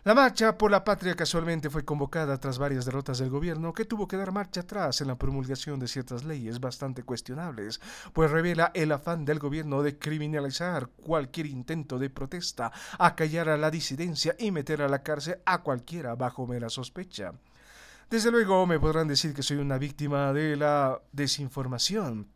La 0.03 0.15
marcha 0.15 0.57
por 0.57 0.71
la 0.71 0.83
patria 0.83 1.15
casualmente 1.15 1.69
fue 1.69 1.85
convocada 1.85 2.39
tras 2.39 2.57
varias 2.57 2.83
derrotas 2.83 3.19
del 3.19 3.29
gobierno 3.29 3.73
que 3.73 3.85
tuvo 3.85 4.07
que 4.07 4.17
dar 4.17 4.31
marcha 4.31 4.61
atrás 4.61 5.01
en 5.01 5.07
la 5.07 5.19
promulgación 5.19 5.79
de 5.79 5.87
ciertas 5.87 6.23
leyes 6.23 6.59
bastante 6.59 7.03
cuestionables, 7.03 7.79
pues 8.11 8.31
revela 8.31 8.71
el 8.73 8.91
afán 8.91 9.23
del 9.23 9.37
gobierno 9.37 9.83
de 9.83 9.99
criminalizar 9.99 10.87
cualquier 10.87 11.45
intento 11.45 11.99
de 11.99 12.09
protesta, 12.09 12.71
acallar 12.97 13.47
a 13.49 13.57
la 13.57 13.69
disidencia 13.69 14.35
y 14.39 14.49
meter 14.49 14.81
a 14.81 14.89
la 14.89 15.03
cárcel 15.03 15.37
a 15.45 15.61
cualquiera 15.61 16.15
bajo 16.15 16.47
mera 16.47 16.71
sospecha. 16.71 17.33
Desde 18.09 18.31
luego 18.31 18.65
me 18.65 18.79
podrán 18.79 19.07
decir 19.07 19.35
que 19.35 19.43
soy 19.43 19.57
una 19.57 19.77
víctima 19.77 20.33
de 20.33 20.55
la 20.55 20.99
desinformación 21.11 22.27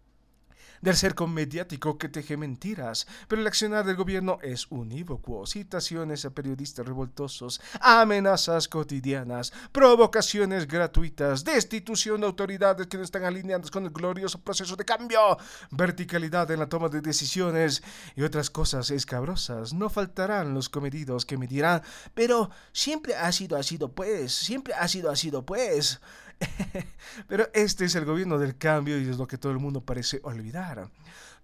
del 0.82 0.96
cerco 0.96 1.28
mediático 1.28 1.98
que 1.98 2.10
teje 2.10 2.38
mentiras, 2.38 3.08
pero 3.28 3.42
el 3.42 3.48
accionar 3.48 3.86
del 3.86 3.96
gobierno 3.96 4.38
es 4.42 4.68
unívoco. 4.70 5.46
Citaciones 5.46 6.26
a 6.26 6.30
periodistas 6.32 6.86
revoltosos, 6.86 7.62
amenazas 7.80 8.68
cotidianas, 8.68 9.54
provocaciones 9.72 10.68
gratuitas, 10.68 11.44
destitución 11.44 12.22
de 12.22 12.28
autoridades 12.28 12.88
que 12.88 12.98
no 12.98 13.04
están 13.04 13.24
alineadas 13.24 13.72
con 13.72 13.86
el 13.86 13.92
glorioso 13.92 14.40
proceso 14.40 14.76
de 14.76 14.86
cambio, 14.86 15.38
verticalidad 15.72 16.50
en 16.52 16.60
la 16.60 16.70
toma 16.70 16.90
de 16.90 17.02
decisiones 17.02 17.84
y 18.16 18.24
otras 18.24 18.50
cosas 18.50 18.92
escabrosas. 18.92 19.74
No 19.74 19.90
faltarán 19.90 20.54
los 20.54 20.70
comedidos 20.70 21.26
que 21.26 21.38
me 21.38 21.48
dirán, 21.48 21.82
pero 22.14 22.50
siempre 22.72 23.16
ha 23.16 23.32
sido 23.32 23.58
así, 23.58 23.78
pues, 23.78 24.34
siempre 24.34 24.74
ha 24.74 24.88
sido 24.88 25.10
así, 25.12 25.32
pues. 25.46 26.00
Pero 27.28 27.48
este 27.54 27.86
es 27.86 27.96
el 27.96 28.06
gobierno 28.06 28.38
del 28.38 28.58
cambio 28.58 29.00
y 29.00 29.08
es 29.08 29.18
lo 29.18 29.28
que 29.28 29.38
todo 29.38 29.52
el 29.52 29.60
mundo 29.60 29.82
parece 29.82 30.20
olvidar. 30.24 30.90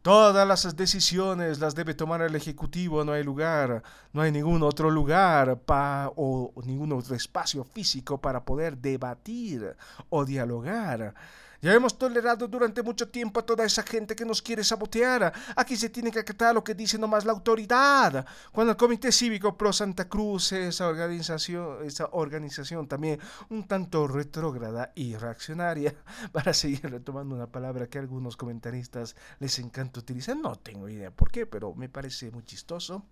Todas 0.01 0.48
las 0.48 0.75
decisiones 0.75 1.60
las 1.60 1.75
debe 1.75 1.93
tomar 1.93 2.24
el 2.24 2.36
Ejecutivo, 2.36 3.03
no 3.05 3.12
hay 3.12 3.24
lugar, 3.24 3.83
no 4.13 4.21
hay 4.24 4.31
ningún 4.31 4.63
otro 4.63 4.89
lugar 4.89 5.60
pa, 5.60 6.12
o 6.15 6.51
ningún 6.65 6.91
otro 6.93 7.15
espacio 7.15 7.63
físico 7.63 8.19
para 8.19 8.43
poder 8.43 8.77
debatir 8.77 9.75
o 10.10 10.25
dialogar. 10.25 11.13
Ya 11.62 11.75
hemos 11.75 11.96
tolerado 11.96 12.48
durante 12.48 12.82
mucho 12.82 13.08
tiempo 13.10 13.39
a 13.39 13.46
toda 13.46 13.63
esa 13.63 13.84
gente 13.84 14.15
que 14.15 14.25
nos 14.25 14.41
quiere 14.41 14.63
sabotear. 14.63 15.32
Aquí 15.56 15.77
se 15.77 15.89
tiene 15.89 16.12
que 16.12 16.18
acatar 16.18 16.56
lo 16.56 16.63
que 16.63 16.74
dice 16.74 16.98
nomás 16.98 17.24
la 17.24 17.34
autoridad. 17.34 18.25
Cuando 18.51 18.72
el 18.72 18.77
Comité 18.77 19.12
Cívico 19.12 19.56
Pro 19.56 19.72
Santa 19.72 20.10
Cruz, 20.10 20.53
esa 20.53 20.88
organización, 20.88 21.86
esa 21.86 22.10
organización 22.13 22.88
también 22.88 23.20
un 23.50 23.68
tanto 23.68 24.08
retrógrada 24.08 24.91
y 24.96 25.15
reaccionaria, 25.15 25.94
para 26.32 26.51
seguir 26.53 26.89
retomando 26.89 27.36
una 27.36 27.46
palabra 27.46 27.86
que 27.86 28.00
a 28.00 28.01
algunos 28.01 28.38
comentaristas 28.38 29.15
les 29.38 29.60
encanta 29.60 30.00
utilizar, 30.00 30.36
no 30.36 30.56
tengo 30.56 30.89
idea 30.89 31.12
por 31.12 31.30
qué, 31.30 31.46
pero 31.46 31.75
me 31.75 31.89
parece 31.89 32.32
muy 32.32 32.44
chistoso. 32.44 33.06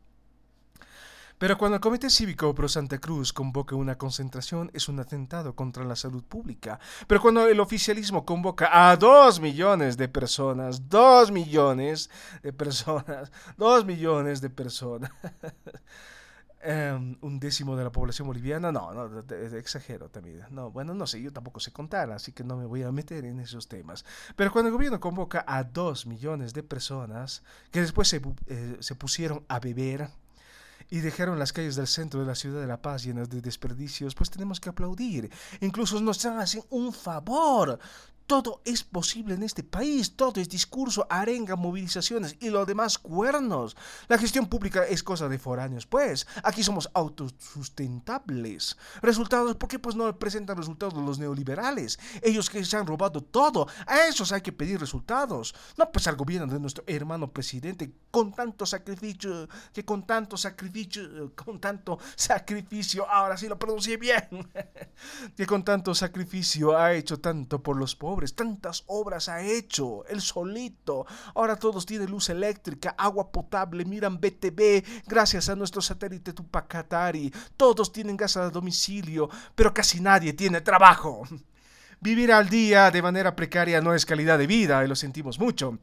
Pero 1.39 1.57
cuando 1.57 1.77
el 1.77 1.81
Comité 1.81 2.09
Cívico 2.09 2.53
Pro 2.53 2.67
Santa 2.67 2.99
Cruz 2.99 3.31
convoca 3.31 3.73
una 3.73 3.97
concentración 3.97 4.69
es 4.73 4.89
un 4.89 4.99
atentado 4.99 5.55
contra 5.55 5.85
la 5.85 5.95
salud 5.95 6.21
pública. 6.21 6.81
Pero 7.07 7.21
cuando 7.21 7.47
el 7.47 7.61
oficialismo 7.61 8.25
convoca 8.25 8.89
a 8.89 8.97
dos 8.97 9.39
millones 9.39 9.95
de 9.95 10.09
personas, 10.09 10.89
dos 10.89 11.31
millones 11.31 12.09
de 12.43 12.51
personas, 12.51 13.31
dos 13.57 13.85
millones 13.85 14.41
de 14.41 14.49
personas, 14.49 15.11
em, 16.59 17.17
un 17.21 17.39
décimo 17.39 17.77
de 17.77 17.85
la 17.85 17.91
población 17.91 18.27
boliviana, 18.27 18.73
no, 18.73 18.93
no, 18.93 19.23
exagero 19.57 20.09
también. 20.09 20.43
No, 20.49 20.71
bueno, 20.71 20.93
no 20.93 21.07
sé, 21.07 21.21
yo 21.21 21.31
tampoco 21.31 21.61
sé 21.61 21.71
contar, 21.71 22.11
así 22.11 22.33
que 22.33 22.43
no 22.43 22.57
me 22.57 22.65
voy 22.65 22.83
a 22.83 22.91
meter 22.91 23.23
en 23.23 23.39
esos 23.39 23.69
temas. 23.69 24.03
Pero 24.35 24.51
cuando 24.51 24.67
el 24.67 24.73
gobierno 24.73 24.99
convoca 24.99 25.45
a 25.47 25.63
dos 25.63 26.05
millones 26.05 26.53
de 26.53 26.63
personas 26.63 27.43
que 27.71 27.79
después 27.79 28.09
se, 28.09 28.21
eh, 28.47 28.75
se 28.81 28.95
pusieron 28.95 29.45
a 29.47 29.61
beber, 29.61 30.09
y 30.89 30.99
dejaron 30.99 31.39
las 31.39 31.53
calles 31.53 31.75
del 31.75 31.87
centro 31.87 32.19
de 32.19 32.25
la 32.25 32.35
ciudad 32.35 32.61
de 32.61 32.67
La 32.67 32.81
Paz 32.81 33.03
llenas 33.03 33.29
de 33.29 33.41
desperdicios, 33.41 34.15
pues 34.15 34.29
tenemos 34.29 34.59
que 34.59 34.69
aplaudir. 34.69 35.29
Incluso 35.61 35.99
nos 36.01 36.25
hacen 36.25 36.63
un 36.69 36.93
favor. 36.93 37.79
Todo 38.29 38.61
es 38.63 38.83
posible 38.83 39.33
en 39.33 39.41
este 39.41 39.63
país, 39.63 40.15
todo 40.15 40.39
es 40.39 40.47
discurso, 40.47 41.07
arenga, 41.09 41.55
movilizaciones 41.55 42.35
y 42.39 42.51
lo 42.51 42.63
demás 42.63 42.99
cuernos. 42.99 43.75
La 44.07 44.19
gestión 44.19 44.45
pública 44.45 44.83
es 44.83 45.01
cosa 45.01 45.27
de 45.27 45.39
foráneos, 45.39 45.87
pues. 45.87 46.27
Aquí 46.43 46.61
somos 46.61 46.91
autosustentables. 46.93 48.77
Resultados, 49.01 49.55
¿por 49.55 49.67
qué 49.67 49.79
pues 49.79 49.95
no 49.95 50.15
presentan 50.19 50.57
resultados 50.57 50.93
los 50.93 51.17
neoliberales? 51.17 51.97
Ellos 52.21 52.51
que 52.51 52.63
se 52.63 52.77
han 52.77 52.85
robado 52.85 53.21
todo, 53.21 53.67
a 53.87 54.05
esos 54.05 54.31
hay 54.31 54.41
que 54.41 54.51
pedir 54.51 54.79
resultados. 54.79 55.55
No 55.75 55.91
pues 55.91 56.05
al 56.05 56.15
gobierno 56.15 56.53
de 56.53 56.59
nuestro 56.59 56.83
hermano 56.85 57.33
presidente 57.33 57.91
con 58.11 58.31
tanto 58.31 58.67
sacrificio, 58.67 59.49
que 59.73 59.83
con 59.83 60.05
tanto 60.05 60.37
sacrificio, 60.37 61.33
con 61.33 61.59
tanto 61.59 61.97
sacrificio, 62.15 63.09
ahora 63.09 63.37
sí 63.37 63.47
lo 63.47 63.57
pronuncié 63.57 63.97
bien, 63.97 64.47
que 65.35 65.47
con 65.47 65.63
tanto 65.63 65.95
sacrificio 65.95 66.77
ha 66.77 66.93
hecho 66.93 67.19
tanto 67.19 67.63
por 67.63 67.75
los 67.75 67.95
pobres 67.95 68.18
tantas 68.27 68.83
obras 68.87 69.29
ha 69.29 69.41
hecho, 69.41 70.05
él 70.07 70.21
solito. 70.21 71.05
Ahora 71.35 71.55
todos 71.55 71.85
tienen 71.85 72.11
luz 72.11 72.29
eléctrica, 72.29 72.95
agua 72.97 73.31
potable, 73.31 73.85
miran 73.85 74.19
BTV, 74.19 74.83
gracias 75.07 75.49
a 75.49 75.55
nuestro 75.55 75.81
satélite 75.81 76.33
Tupacatari. 76.33 77.31
Todos 77.55 77.91
tienen 77.91 78.17
gas 78.17 78.37
a 78.37 78.49
domicilio, 78.49 79.29
pero 79.55 79.73
casi 79.73 79.99
nadie 79.99 80.33
tiene 80.33 80.61
trabajo. 80.61 81.23
Vivir 82.01 82.31
al 82.31 82.47
día 82.47 82.91
de 82.91 83.01
manera 83.01 83.35
precaria 83.35 83.81
no 83.81 83.93
es 83.93 84.05
calidad 84.05 84.37
de 84.37 84.47
vida 84.47 84.83
y 84.83 84.87
lo 84.87 84.95
sentimos 84.95 85.39
mucho. 85.39 85.79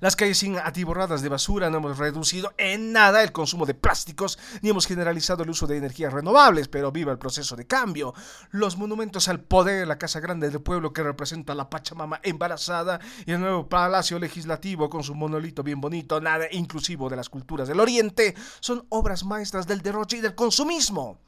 Las 0.00 0.16
calles 0.16 0.38
sin 0.38 0.58
atiborradas 0.58 1.22
de 1.22 1.28
basura 1.28 1.70
no 1.70 1.78
hemos 1.78 1.98
reducido 1.98 2.52
en 2.58 2.92
nada 2.92 3.22
el 3.22 3.32
consumo 3.32 3.66
de 3.66 3.74
plásticos 3.74 4.38
ni 4.62 4.70
hemos 4.70 4.86
generalizado 4.86 5.42
el 5.42 5.50
uso 5.50 5.66
de 5.66 5.76
energías 5.76 6.12
renovables, 6.12 6.68
pero 6.68 6.92
viva 6.92 7.12
el 7.12 7.18
proceso 7.18 7.56
de 7.56 7.66
cambio. 7.66 8.14
Los 8.50 8.76
monumentos 8.76 9.28
al 9.28 9.40
poder, 9.40 9.86
la 9.86 9.98
Casa 9.98 10.20
Grande 10.20 10.50
del 10.50 10.60
Pueblo 10.60 10.92
que 10.92 11.02
representa 11.02 11.52
a 11.52 11.56
la 11.56 11.70
Pachamama 11.70 12.20
embarazada 12.22 13.00
y 13.24 13.32
el 13.32 13.40
nuevo 13.40 13.68
Palacio 13.68 14.18
Legislativo 14.18 14.90
con 14.90 15.02
su 15.02 15.14
monolito 15.14 15.62
bien 15.62 15.80
bonito, 15.80 16.20
nada 16.20 16.46
inclusivo 16.50 17.08
de 17.08 17.16
las 17.16 17.28
culturas 17.28 17.68
del 17.68 17.80
Oriente, 17.80 18.34
son 18.60 18.86
obras 18.88 19.24
maestras 19.24 19.66
del 19.66 19.82
derroche 19.82 20.18
y 20.18 20.20
del 20.20 20.34
consumismo. 20.34 21.25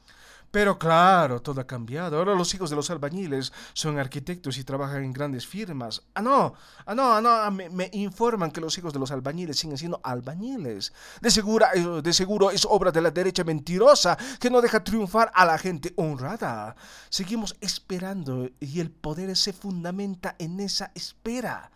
Pero 0.51 0.79
claro, 0.79 1.41
todo 1.41 1.61
ha 1.61 1.67
cambiado. 1.67 2.17
Ahora 2.17 2.33
los 2.33 2.53
hijos 2.55 2.69
de 2.69 2.75
los 2.75 2.89
albañiles 2.89 3.53
son 3.73 3.99
arquitectos 3.99 4.57
y 4.57 4.63
trabajan 4.63 5.03
en 5.03 5.13
grandes 5.13 5.45
firmas. 5.45 6.01
Ah, 6.15 6.21
no, 6.21 6.53
ah, 6.85 6.95
no, 6.95 7.13
ah, 7.13 7.21
no, 7.21 7.29
ah, 7.29 7.51
me, 7.51 7.69
me 7.69 7.89
informan 7.93 8.49
que 8.51 8.61
los 8.61 8.77
hijos 8.77 8.91
de 8.91 8.99
los 8.99 9.11
albañiles 9.11 9.59
siguen 9.59 9.77
siendo 9.77 9.99
albañiles. 10.03 10.91
De, 11.21 11.29
segura, 11.29 11.69
eh, 11.75 12.01
de 12.01 12.13
seguro 12.13 12.49
es 12.49 12.65
obra 12.65 12.91
de 12.91 13.01
la 13.01 13.11
derecha 13.11 13.43
mentirosa 13.43 14.17
que 14.39 14.49
no 14.49 14.61
deja 14.61 14.83
triunfar 14.83 15.31
a 15.35 15.45
la 15.45 15.57
gente 15.59 15.93
honrada. 15.97 16.75
Seguimos 17.09 17.55
esperando 17.61 18.49
y 18.59 18.79
el 18.79 18.89
poder 18.89 19.35
se 19.35 19.53
fundamenta 19.53 20.35
en 20.39 20.59
esa 20.59 20.91
espera 20.95 21.71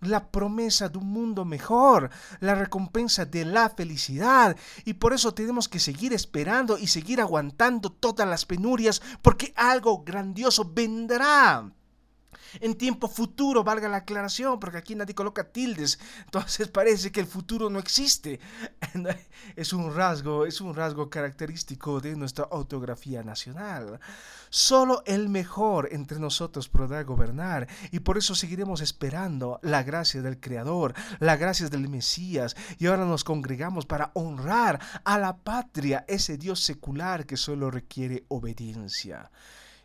la 0.00 0.30
promesa 0.30 0.88
de 0.88 0.98
un 0.98 1.08
mundo 1.08 1.44
mejor, 1.44 2.10
la 2.40 2.54
recompensa 2.54 3.24
de 3.24 3.44
la 3.44 3.70
felicidad. 3.70 4.56
Y 4.84 4.94
por 4.94 5.12
eso 5.12 5.34
tenemos 5.34 5.68
que 5.68 5.78
seguir 5.78 6.12
esperando 6.12 6.78
y 6.78 6.86
seguir 6.86 7.20
aguantando 7.20 7.90
todas 7.90 8.28
las 8.28 8.46
penurias, 8.46 9.02
porque 9.22 9.52
algo 9.56 10.02
grandioso 10.02 10.70
vendrá 10.72 11.70
en 12.60 12.74
tiempo 12.74 13.08
futuro, 13.08 13.62
valga 13.62 13.88
la 13.88 13.98
aclaración, 13.98 14.58
porque 14.58 14.78
aquí 14.78 14.94
nadie 14.94 15.14
coloca 15.14 15.52
tildes, 15.52 15.98
entonces 16.24 16.68
parece 16.80 17.12
que 17.12 17.20
el 17.20 17.26
futuro 17.26 17.70
no 17.70 17.78
existe. 17.78 18.40
Es 19.56 19.72
un 19.72 19.94
rasgo, 19.94 20.46
es 20.46 20.60
un 20.60 20.74
rasgo 20.74 21.08
característico 21.08 22.00
de 22.00 22.14
nuestra 22.14 22.46
autografía 22.50 23.22
nacional. 23.22 24.00
Solo 24.50 25.02
el 25.06 25.28
mejor 25.28 25.88
entre 25.92 26.18
nosotros 26.18 26.68
podrá 26.68 27.02
gobernar 27.04 27.68
y 27.90 28.00
por 28.00 28.18
eso 28.18 28.34
seguiremos 28.34 28.80
esperando 28.80 29.58
la 29.62 29.82
gracia 29.82 30.22
del 30.22 30.40
Creador, 30.40 30.94
la 31.20 31.36
gracia 31.36 31.68
del 31.68 31.88
Mesías 31.88 32.56
y 32.78 32.86
ahora 32.86 33.04
nos 33.04 33.24
congregamos 33.24 33.86
para 33.86 34.10
honrar 34.14 34.80
a 35.04 35.18
la 35.18 35.36
patria, 35.38 36.04
ese 36.08 36.36
Dios 36.36 36.60
secular 36.60 37.26
que 37.26 37.36
solo 37.36 37.70
requiere 37.70 38.24
obediencia. 38.28 39.30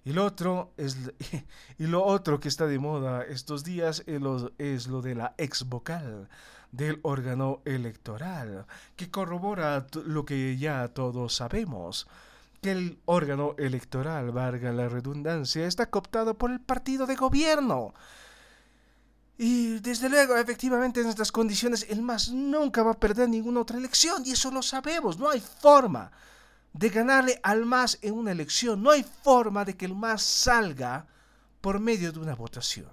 Y 0.05 0.13
lo 0.13 0.23
otro 0.23 0.71
es 0.77 0.97
y 1.79 1.87
lo 1.87 2.05
otro 2.05 2.39
que 2.39 2.47
está 2.47 2.67
de 2.67 2.77
moda 2.77 3.23
estos 3.23 3.63
días 3.63 4.03
es 4.05 4.21
lo, 4.21 4.51
es 4.59 4.87
lo 4.87 5.01
de 5.01 5.15
la 5.15 5.33
ex 5.37 5.67
vocal 5.67 6.29
del 6.71 6.99
órgano 7.01 7.61
electoral, 7.65 8.65
que 8.95 9.09
corrobora 9.09 9.87
lo 10.05 10.25
que 10.25 10.57
ya 10.57 10.89
todos 10.89 11.35
sabemos, 11.35 12.07
que 12.61 12.71
el 12.71 12.99
órgano 13.05 13.55
electoral, 13.57 14.31
valga 14.31 14.71
la 14.73 14.89
redundancia, 14.89 15.65
está 15.65 15.89
cooptado 15.89 16.37
por 16.37 16.51
el 16.51 16.59
partido 16.59 17.05
de 17.07 17.15
gobierno. 17.15 17.93
Y 19.37 19.79
desde 19.79 20.09
luego, 20.09 20.35
efectivamente, 20.37 21.01
en 21.01 21.07
estas 21.07 21.31
condiciones, 21.31 21.85
el 21.89 22.01
MAS 22.01 22.29
nunca 22.31 22.83
va 22.83 22.91
a 22.91 22.99
perder 22.99 23.29
ninguna 23.29 23.61
otra 23.61 23.77
elección, 23.77 24.23
y 24.25 24.31
eso 24.31 24.51
lo 24.51 24.61
sabemos, 24.61 25.17
no 25.17 25.29
hay 25.29 25.39
forma 25.39 26.11
de 26.77 26.89
ganarle 26.89 27.39
al 27.41 27.65
MAS 27.65 27.97
en 28.01 28.13
una 28.13 28.33
elección. 28.33 28.83
No 28.83 28.91
hay 28.91 29.03
forma 29.03 29.63
de 29.63 29.77
que 29.77 29.85
el 29.85 29.95
MAS 29.95 30.21
salga 30.21 31.07
por 31.61 31.79
medio 31.79 32.11
de 32.11 32.19
una 32.19 32.35
votación. 32.35 32.89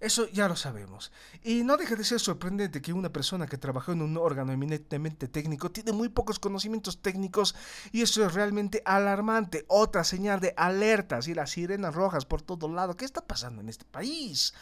Eso 0.00 0.28
ya 0.28 0.46
lo 0.46 0.54
sabemos. 0.54 1.10
Y 1.42 1.64
no 1.64 1.78
deja 1.78 1.96
de 1.96 2.04
ser 2.04 2.20
sorprendente 2.20 2.82
que 2.82 2.92
una 2.92 3.08
persona 3.08 3.46
que 3.46 3.56
trabajó 3.56 3.92
en 3.92 4.02
un 4.02 4.18
órgano 4.18 4.52
eminentemente 4.52 5.28
técnico 5.28 5.70
tiene 5.70 5.92
muy 5.92 6.10
pocos 6.10 6.38
conocimientos 6.38 7.00
técnicos 7.00 7.54
y 7.90 8.02
eso 8.02 8.22
es 8.26 8.34
realmente 8.34 8.82
alarmante. 8.84 9.64
Otra 9.68 10.04
señal 10.04 10.38
de 10.38 10.52
alertas 10.58 11.28
y 11.28 11.34
las 11.34 11.52
sirenas 11.52 11.94
rojas 11.94 12.26
por 12.26 12.42
todo 12.42 12.68
lado. 12.68 12.98
¿Qué 12.98 13.06
está 13.06 13.26
pasando 13.26 13.62
en 13.62 13.70
este 13.70 13.86
país? 13.86 14.52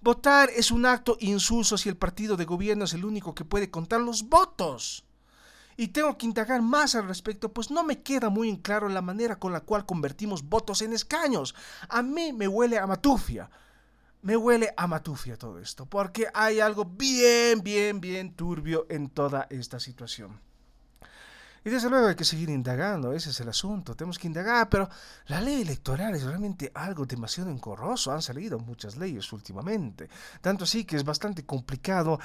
Votar 0.00 0.50
es 0.50 0.72
un 0.72 0.84
acto 0.84 1.16
insulso 1.20 1.78
si 1.78 1.88
el 1.88 1.96
partido 1.96 2.36
de 2.36 2.44
gobierno 2.44 2.86
es 2.86 2.92
el 2.94 3.04
único 3.04 3.36
que 3.36 3.44
puede 3.44 3.70
contar 3.70 4.00
los 4.00 4.28
votos 4.28 5.04
y 5.80 5.88
tengo 5.88 6.18
que 6.18 6.26
indagar 6.26 6.60
más 6.60 6.94
al 6.94 7.08
respecto, 7.08 7.54
pues 7.54 7.70
no 7.70 7.82
me 7.82 8.02
queda 8.02 8.28
muy 8.28 8.50
en 8.50 8.56
claro 8.56 8.90
la 8.90 9.00
manera 9.00 9.36
con 9.36 9.50
la 9.50 9.62
cual 9.62 9.86
convertimos 9.86 10.46
votos 10.46 10.82
en 10.82 10.92
escaños. 10.92 11.54
A 11.88 12.02
mí 12.02 12.34
me 12.34 12.46
huele 12.46 12.76
a 12.78 12.86
matufia. 12.86 13.48
Me 14.20 14.36
huele 14.36 14.74
a 14.76 14.86
matufia 14.86 15.38
todo 15.38 15.58
esto, 15.58 15.86
porque 15.86 16.26
hay 16.34 16.60
algo 16.60 16.84
bien, 16.84 17.62
bien, 17.62 17.98
bien 17.98 18.34
turbio 18.34 18.84
en 18.90 19.08
toda 19.08 19.46
esta 19.48 19.80
situación. 19.80 20.38
Y 21.64 21.68
desde 21.68 21.90
luego 21.90 22.08
hay 22.08 22.14
que 22.14 22.24
seguir 22.24 22.48
indagando, 22.48 23.12
ese 23.12 23.30
es 23.30 23.40
el 23.40 23.48
asunto, 23.50 23.94
tenemos 23.94 24.18
que 24.18 24.26
indagar, 24.26 24.70
pero 24.70 24.88
la 25.26 25.42
ley 25.42 25.60
electoral 25.60 26.14
es 26.14 26.22
realmente 26.22 26.72
algo 26.74 27.04
demasiado 27.04 27.50
encorroso, 27.50 28.12
han 28.12 28.22
salido 28.22 28.58
muchas 28.58 28.96
leyes 28.96 29.30
últimamente, 29.32 30.08
tanto 30.40 30.64
así 30.64 30.84
que 30.84 30.96
es 30.96 31.04
bastante 31.04 31.44
complicado 31.44 32.18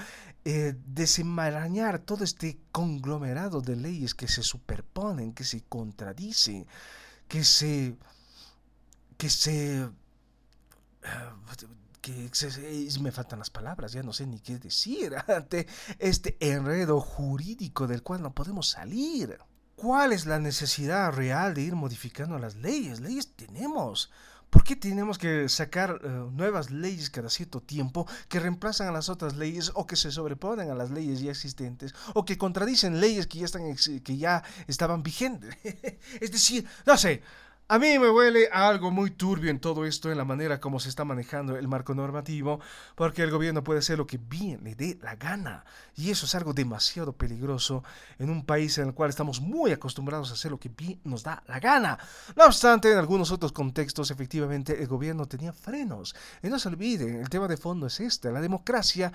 eh, 0.46 0.76
desenmarañar 0.86 2.00
todo 2.00 2.24
este 2.24 2.60
conglomerado 2.72 3.60
de 3.60 3.76
leyes 3.76 4.16
que 4.16 4.30
se 4.30 4.42
superponen, 4.42 5.34
que 5.34 5.44
se 5.44 5.64
contradicen, 5.64 6.66
que 7.28 7.44
se... 7.44 7.98
que 9.18 9.30
se... 9.30 9.84
Eh, 9.84 9.90
que 12.06 12.90
me 13.02 13.12
faltan 13.12 13.40
las 13.40 13.50
palabras, 13.50 13.92
ya 13.94 14.04
no 14.04 14.14
sé 14.14 14.28
ni 14.28 14.40
qué 14.40 14.60
decir 14.60 15.16
ante 15.28 15.66
este 15.98 16.38
enredo 16.40 17.02
jurídico 17.02 17.88
del 17.88 18.04
cual 18.04 18.22
no 18.22 18.34
podemos 18.34 18.70
salir. 18.70 19.40
¿Cuál 19.76 20.14
es 20.14 20.26
la 20.26 20.40
necesidad 20.40 21.12
real 21.12 21.54
de 21.54 21.64
ir 21.64 21.76
modificando 21.76 22.38
las 22.38 22.56
leyes? 22.56 23.00
Leyes 23.00 23.34
tenemos. 23.36 24.12
¿Por 24.52 24.64
qué 24.64 24.76
tenemos 24.76 25.18
que 25.18 25.50
sacar 25.50 26.00
eh, 26.02 26.08
nuevas 26.32 26.70
leyes 26.70 27.10
cada 27.10 27.30
cierto 27.30 27.60
tiempo 27.62 28.08
que 28.30 28.40
reemplazan 28.40 28.88
a 28.88 28.92
las 28.92 29.10
otras 29.10 29.36
leyes 29.36 29.72
o 29.74 29.88
que 29.88 29.96
se 29.96 30.12
sobreponen 30.12 30.70
a 30.70 30.76
las 30.76 30.92
leyes 30.92 31.20
ya 31.20 31.32
existentes 31.32 31.94
o 32.14 32.24
que 32.24 32.38
contradicen 32.38 33.02
leyes 33.02 33.28
que 33.28 33.40
ya, 33.40 33.46
están, 33.46 33.64
que 34.04 34.18
ya 34.18 34.44
estaban 34.68 35.02
vigentes? 35.02 35.58
es 36.22 36.32
decir, 36.32 36.66
no 36.86 36.98
sé, 36.98 37.24
a 37.68 37.80
mí 37.80 37.98
me 37.98 38.10
huele 38.12 38.48
a 38.52 38.68
algo 38.68 38.92
muy 38.92 39.10
turbio 39.10 39.50
en 39.50 39.60
todo 39.60 39.86
esto, 39.86 40.12
en 40.12 40.18
la 40.20 40.26
manera 40.26 40.60
como 40.60 40.80
se 40.80 40.90
está 40.90 41.04
manejando 41.04 41.58
el 41.58 41.68
marco 41.68 41.96
normativo, 41.96 42.60
porque 42.94 43.24
el 43.24 43.32
gobierno 43.32 43.64
puede 43.64 43.80
hacer 43.80 43.98
lo 43.98 44.06
que 44.06 44.20
bien 44.20 44.64
le 44.64 44.76
dé 44.76 45.00
la 45.02 45.16
gana. 45.16 45.66
Y 45.96 46.12
eso 46.12 46.28
es 46.28 46.36
algo 46.36 46.54
demasiado 46.54 47.14
peligroso 47.14 47.84
en 48.20 48.30
un 48.30 48.46
país 48.46 48.78
en 48.78 48.90
el 48.90 48.94
cual 48.94 49.10
estamos 49.10 49.42
muy 49.42 49.72
acostumbrados 49.72 50.30
a 50.30 50.34
hacer 50.34 50.52
lo 50.52 50.60
que 50.60 50.70
bien 50.70 51.00
nos 51.04 51.24
da 51.24 51.42
la 51.48 51.60
gana. 51.60 51.98
No 52.36 52.46
obstante, 52.46 52.92
en 52.92 53.00
algunos 53.00 53.32
otros 53.32 53.52
contextos, 53.52 54.12
efectivamente, 54.12 54.80
el 54.80 54.88
gobierno 54.88 55.26
tenía 55.26 55.52
frenos. 55.52 56.16
Y 56.44 56.50
no 56.50 56.60
se 56.60 56.68
olviden, 56.68 57.16
el 57.16 57.30
tema 57.30 57.48
de 57.48 57.58
fondo 57.58 57.88
es 57.88 58.00
este, 58.00 58.32
la 58.32 58.42
democracia 58.42 59.12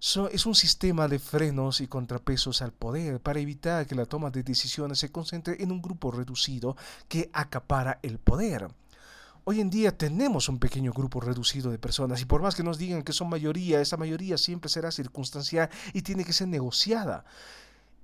es 0.00 0.46
un 0.46 0.54
sistema 0.54 1.08
de 1.08 1.18
frenos 1.18 1.80
y 1.80 1.88
contrapesos 1.88 2.62
al 2.62 2.72
poder 2.72 3.20
para 3.20 3.40
evitar 3.40 3.84
que 3.84 3.96
la 3.96 4.06
toma 4.06 4.30
de 4.30 4.44
decisiones 4.44 5.00
se 5.00 5.10
concentre 5.10 5.56
en 5.60 5.72
un 5.72 5.82
grupo 5.82 6.12
reducido 6.12 6.76
que 7.08 7.30
acapara 7.32 7.98
el 8.02 8.18
poder. 8.18 8.68
Hoy 9.42 9.60
en 9.60 9.70
día 9.70 9.96
tenemos 9.96 10.48
un 10.48 10.60
pequeño 10.60 10.92
grupo 10.92 11.20
reducido 11.20 11.72
de 11.72 11.78
personas 11.78 12.20
y 12.20 12.26
por 12.26 12.42
más 12.42 12.54
que 12.54 12.62
nos 12.62 12.78
digan 12.78 13.02
que 13.02 13.12
son 13.12 13.28
mayoría, 13.28 13.80
esa 13.80 13.96
mayoría 13.96 14.38
siempre 14.38 14.68
será 14.68 14.92
circunstancial 14.92 15.68
y 15.92 16.02
tiene 16.02 16.24
que 16.24 16.32
ser 16.32 16.46
negociada. 16.46 17.24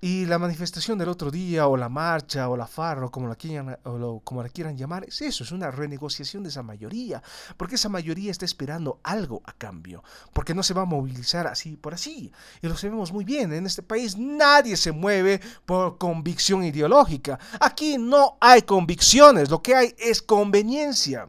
Y 0.01 0.27
la 0.27 0.39
manifestación 0.39 0.99
del 0.99 1.09
otro 1.09 1.31
día, 1.31 1.67
o 1.67 1.77
la 1.77 1.89
marcha, 1.89 2.49
o 2.49 2.57
la 2.57 2.67
farro, 2.67 3.11
como 3.11 3.27
la, 3.27 3.37
quieran, 3.37 3.79
o 3.85 4.21
como 4.21 4.43
la 4.43 4.51
quieran 4.51 4.77
llamar, 4.77 5.05
es 5.05 5.23
eso, 5.23 5.45
es 5.45 5.53
una 5.53 5.71
renegociación 5.71 6.43
de 6.43 6.51
esa 6.51 6.63
mayoría, 6.63 7.23
porque 7.57 7.77
esa 7.77 7.89
mayoría 7.89 8.31
está 8.31 8.45
esperando 8.45 9.01
algo 9.03 9.41
a 9.47 9.53
cambio, 9.53 10.05
porque 10.35 10.55
no 10.55 10.63
se 10.63 10.75
va 10.75 10.83
a 10.83 10.87
movilizar 10.87 11.47
así 11.47 11.77
por 11.77 11.95
así. 11.95 12.31
Y 12.61 12.69
lo 12.69 12.77
sabemos 12.77 13.13
muy 13.13 13.25
bien, 13.25 13.53
en 13.53 13.65
este 13.65 13.83
país 13.83 14.19
nadie 14.19 14.77
se 14.77 14.93
mueve 14.93 15.41
por 15.65 15.97
convicción 15.97 16.65
ideológica. 16.65 17.39
Aquí 17.59 17.97
no 17.97 18.37
hay 18.41 18.63
convicciones, 18.63 19.49
lo 19.49 19.63
que 19.63 19.75
hay 19.75 19.95
es 19.99 20.21
conveniencia. 20.21 21.29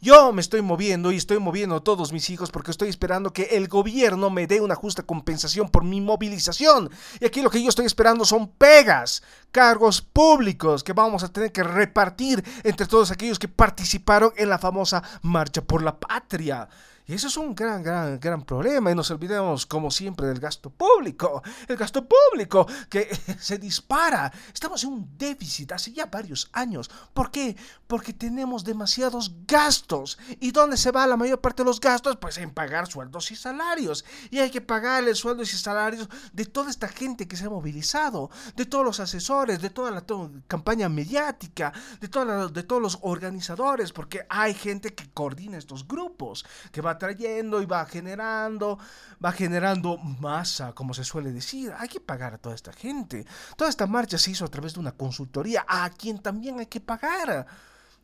Yo 0.00 0.32
me 0.32 0.40
estoy 0.40 0.62
moviendo 0.62 1.10
y 1.10 1.16
estoy 1.16 1.38
moviendo 1.38 1.76
a 1.76 1.80
todos 1.80 2.12
mis 2.12 2.28
hijos 2.30 2.50
porque 2.50 2.70
estoy 2.70 2.88
esperando 2.88 3.32
que 3.32 3.44
el 3.52 3.68
gobierno 3.68 4.30
me 4.30 4.46
dé 4.46 4.60
una 4.60 4.74
justa 4.74 5.02
compensación 5.02 5.68
por 5.68 5.84
mi 5.84 6.00
movilización. 6.00 6.90
Y 7.20 7.24
aquí 7.24 7.42
lo 7.42 7.50
que 7.50 7.62
yo 7.62 7.68
estoy 7.68 7.86
esperando 7.86 8.24
son 8.24 8.48
pegas, 8.48 9.22
cargos 9.50 10.02
públicos 10.02 10.84
que 10.84 10.92
vamos 10.92 11.22
a 11.22 11.32
tener 11.32 11.52
que 11.52 11.62
repartir 11.62 12.44
entre 12.62 12.86
todos 12.86 13.10
aquellos 13.10 13.38
que 13.38 13.48
participaron 13.48 14.32
en 14.36 14.48
la 14.48 14.58
famosa 14.58 15.02
Marcha 15.22 15.62
por 15.62 15.82
la 15.82 15.98
Patria. 15.98 16.68
Y 17.08 17.14
eso 17.14 17.28
es 17.28 17.36
un 17.36 17.54
gran, 17.54 17.84
gran, 17.84 18.18
gran 18.18 18.42
problema. 18.42 18.90
Y 18.90 18.94
nos 18.96 19.12
olvidemos, 19.12 19.64
como 19.64 19.92
siempre, 19.92 20.26
del 20.26 20.40
gasto 20.40 20.70
público. 20.70 21.40
El 21.68 21.76
gasto 21.76 22.04
público 22.04 22.66
que 22.90 23.08
se 23.40 23.58
dispara. 23.58 24.32
Estamos 24.52 24.82
en 24.82 24.92
un 24.92 25.16
déficit 25.16 25.70
hace 25.70 25.92
ya 25.92 26.06
varios 26.06 26.50
años. 26.52 26.90
¿Por 27.14 27.30
qué? 27.30 27.56
Porque 27.86 28.12
tenemos 28.12 28.64
demasiados 28.64 29.32
gastos. 29.46 30.18
¿Y 30.40 30.50
dónde 30.50 30.76
se 30.76 30.90
va 30.90 31.06
la 31.06 31.16
mayor 31.16 31.40
parte 31.40 31.62
de 31.62 31.68
los 31.68 31.78
gastos? 31.78 32.16
Pues 32.16 32.38
en 32.38 32.50
pagar 32.50 32.88
sueldos 32.88 33.30
y 33.30 33.36
salarios. 33.36 34.04
Y 34.30 34.40
hay 34.40 34.50
que 34.50 34.60
pagarle 34.60 35.14
sueldos 35.14 35.54
y 35.54 35.58
salarios 35.58 36.08
de 36.32 36.44
toda 36.44 36.70
esta 36.70 36.88
gente 36.88 37.28
que 37.28 37.36
se 37.36 37.44
ha 37.44 37.50
movilizado, 37.50 38.30
de 38.56 38.66
todos 38.66 38.84
los 38.84 38.98
asesores, 38.98 39.62
de 39.62 39.70
toda 39.70 39.92
la 39.92 40.04
campaña 40.48 40.88
mediática, 40.88 41.72
de, 42.00 42.08
de 42.52 42.62
todos 42.64 42.82
los 42.82 42.98
organizadores, 43.02 43.92
porque 43.92 44.26
hay 44.28 44.54
gente 44.54 44.92
que 44.92 45.08
coordina 45.10 45.56
estos 45.56 45.86
grupos, 45.86 46.44
que 46.72 46.80
va 46.80 46.95
trayendo 46.98 47.62
y 47.62 47.66
va 47.66 47.84
generando, 47.86 48.78
va 49.24 49.32
generando 49.32 49.98
masa, 49.98 50.72
como 50.72 50.94
se 50.94 51.04
suele 51.04 51.32
decir. 51.32 51.72
Hay 51.78 51.88
que 51.88 52.00
pagar 52.00 52.34
a 52.34 52.38
toda 52.38 52.54
esta 52.54 52.72
gente. 52.72 53.26
Toda 53.56 53.70
esta 53.70 53.86
marcha 53.86 54.18
se 54.18 54.30
hizo 54.30 54.44
a 54.44 54.48
través 54.48 54.74
de 54.74 54.80
una 54.80 54.92
consultoría 54.92 55.64
a 55.68 55.90
quien 55.90 56.18
también 56.18 56.58
hay 56.58 56.66
que 56.66 56.80
pagar. 56.80 57.46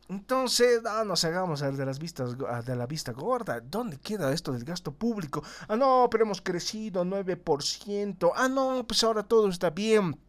Entonces, 0.09 0.83
no 0.83 1.05
nos 1.05 1.23
hagamos 1.23 1.61
de 1.61 1.85
las 1.85 1.97
vistas 1.97 2.35
de 2.37 2.75
la 2.75 2.85
vista 2.85 3.13
gorda. 3.13 3.61
¿Dónde 3.61 3.97
queda 3.97 4.33
esto 4.33 4.51
del 4.51 4.65
gasto 4.65 4.93
público? 4.93 5.43
Ah, 5.67 5.75
no, 5.75 6.07
pero 6.11 6.25
hemos 6.25 6.41
crecido 6.41 7.05
9%. 7.05 8.31
Ah, 8.35 8.47
no, 8.49 8.85
pues 8.85 9.03
ahora 9.03 9.23
todo 9.23 9.49
está 9.49 9.69
bien. 9.69 10.19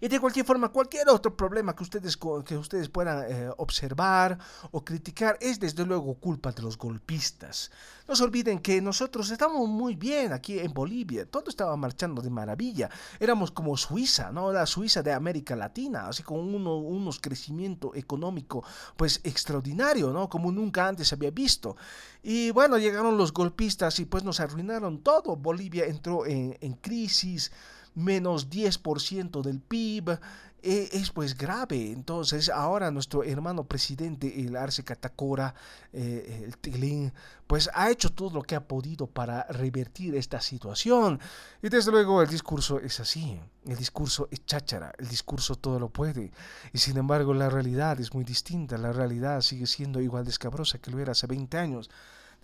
Y 0.00 0.08
de 0.08 0.20
cualquier 0.20 0.44
forma, 0.44 0.68
cualquier 0.68 1.08
otro 1.08 1.36
problema 1.36 1.74
que 1.74 1.82
ustedes, 1.82 2.16
que 2.16 2.56
ustedes 2.56 2.88
puedan 2.88 3.24
eh, 3.30 3.50
observar 3.56 4.38
o 4.70 4.84
criticar 4.84 5.38
es 5.40 5.60
desde 5.60 5.84
luego 5.84 6.14
culpa 6.14 6.52
de 6.52 6.62
los 6.62 6.76
golpistas. 6.76 7.70
No 8.08 8.14
se 8.14 8.24
olviden 8.24 8.60
que 8.60 8.80
nosotros 8.80 9.30
estamos 9.30 9.68
muy 9.68 9.96
bien 9.96 10.32
aquí 10.32 10.58
en 10.58 10.72
Bolivia, 10.72 11.26
todo 11.28 11.50
estaba 11.50 11.76
marchando 11.76 12.22
de 12.22 12.30
maravilla. 12.30 12.88
Éramos 13.18 13.50
como 13.50 13.76
Suiza, 13.76 14.30
¿no? 14.30 14.52
La 14.52 14.66
Suiza 14.66 15.02
de 15.02 15.12
América 15.12 15.56
Latina, 15.56 16.06
así 16.08 16.22
con 16.22 16.38
uno, 16.38 16.76
unos 16.76 17.18
crecimiento 17.18 17.94
económico 17.94 18.62
pues 18.96 19.20
extraordinario, 19.24 20.12
¿no? 20.12 20.28
Como 20.28 20.52
nunca 20.52 20.86
antes 20.86 21.12
había 21.12 21.30
visto. 21.30 21.76
Y 22.22 22.50
bueno, 22.50 22.78
llegaron 22.78 23.16
los 23.16 23.32
golpistas 23.32 23.98
y 23.98 24.04
pues 24.04 24.22
nos 24.22 24.40
arruinaron 24.40 25.02
todo. 25.02 25.36
Bolivia 25.36 25.86
entró 25.86 26.26
en, 26.26 26.56
en 26.60 26.74
crisis 26.74 27.50
menos 27.96 28.48
10% 28.50 29.42
del 29.42 29.60
PIB, 29.60 30.20
e, 30.62 30.88
es 30.92 31.10
pues 31.10 31.36
grave. 31.36 31.92
Entonces 31.92 32.48
ahora 32.48 32.90
nuestro 32.90 33.22
hermano 33.24 33.64
presidente, 33.64 34.40
el 34.40 34.56
Arce 34.56 34.84
Catacora, 34.84 35.54
eh, 35.92 36.42
el 36.44 36.56
Tilín, 36.58 37.12
pues 37.46 37.70
ha 37.72 37.90
hecho 37.90 38.10
todo 38.10 38.30
lo 38.30 38.42
que 38.42 38.54
ha 38.54 38.66
podido 38.66 39.06
para 39.06 39.44
revertir 39.44 40.14
esta 40.14 40.40
situación. 40.40 41.20
Y 41.62 41.68
desde 41.68 41.90
luego 41.90 42.20
el 42.20 42.28
discurso 42.28 42.80
es 42.80 43.00
así, 43.00 43.40
el 43.64 43.76
discurso 43.76 44.28
es 44.30 44.44
cháchara, 44.44 44.92
el 44.98 45.08
discurso 45.08 45.56
todo 45.56 45.78
lo 45.78 45.88
puede. 45.88 46.32
Y 46.72 46.78
sin 46.78 46.96
embargo 46.96 47.32
la 47.32 47.48
realidad 47.48 48.00
es 48.00 48.12
muy 48.12 48.24
distinta, 48.24 48.76
la 48.76 48.92
realidad 48.92 49.40
sigue 49.40 49.66
siendo 49.66 50.00
igual 50.00 50.24
de 50.24 50.30
escabrosa 50.30 50.78
que 50.78 50.90
lo 50.90 50.98
era 50.98 51.12
hace 51.12 51.26
20 51.26 51.58
años. 51.58 51.90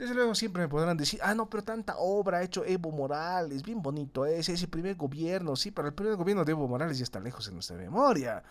Desde 0.02 0.16
luego 0.16 0.34
siempre 0.34 0.62
me 0.62 0.68
podrán 0.68 0.96
decir, 0.96 1.20
ah, 1.22 1.32
no, 1.32 1.48
pero 1.48 1.62
tanta 1.62 1.96
obra 1.96 2.38
ha 2.38 2.42
hecho 2.42 2.64
Evo 2.64 2.90
Morales, 2.90 3.62
bien 3.62 3.80
bonito 3.80 4.26
es, 4.26 4.48
ese 4.48 4.66
primer 4.66 4.96
gobierno, 4.96 5.54
sí, 5.54 5.70
pero 5.70 5.86
el 5.86 5.94
primer 5.94 6.16
gobierno 6.16 6.44
de 6.44 6.50
Evo 6.50 6.66
Morales 6.66 6.98
ya 6.98 7.04
está 7.04 7.20
lejos 7.20 7.46
en 7.46 7.54
nuestra 7.54 7.76
memoria. 7.76 8.42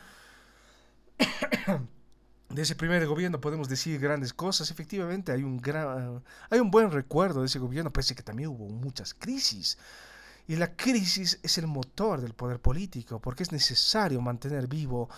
de 2.50 2.62
ese 2.62 2.74
primer 2.78 3.06
gobierno 3.06 3.42
podemos 3.42 3.68
decir 3.68 4.00
grandes 4.00 4.34
cosas, 4.34 4.72
efectivamente 4.72 5.34
hay 5.34 5.44
un, 5.44 5.58
gran, 5.58 6.24
hay 6.50 6.62
un 6.62 6.72
buen 6.72 6.90
recuerdo 6.90 7.42
de 7.42 7.48
ese 7.48 7.60
gobierno, 7.60 7.92
pese 7.92 8.16
que 8.16 8.24
también 8.24 8.48
hubo 8.48 8.70
muchas 8.70 9.14
crisis. 9.14 9.78
Y 10.48 10.56
la 10.56 10.78
crisis 10.78 11.38
es 11.44 11.58
el 11.58 11.68
motor 11.68 12.22
del 12.22 12.34
poder 12.34 12.62
político, 12.62 13.20
porque 13.20 13.44
es 13.44 13.52
necesario 13.52 14.22
mantener 14.22 14.68
vivo 14.68 15.10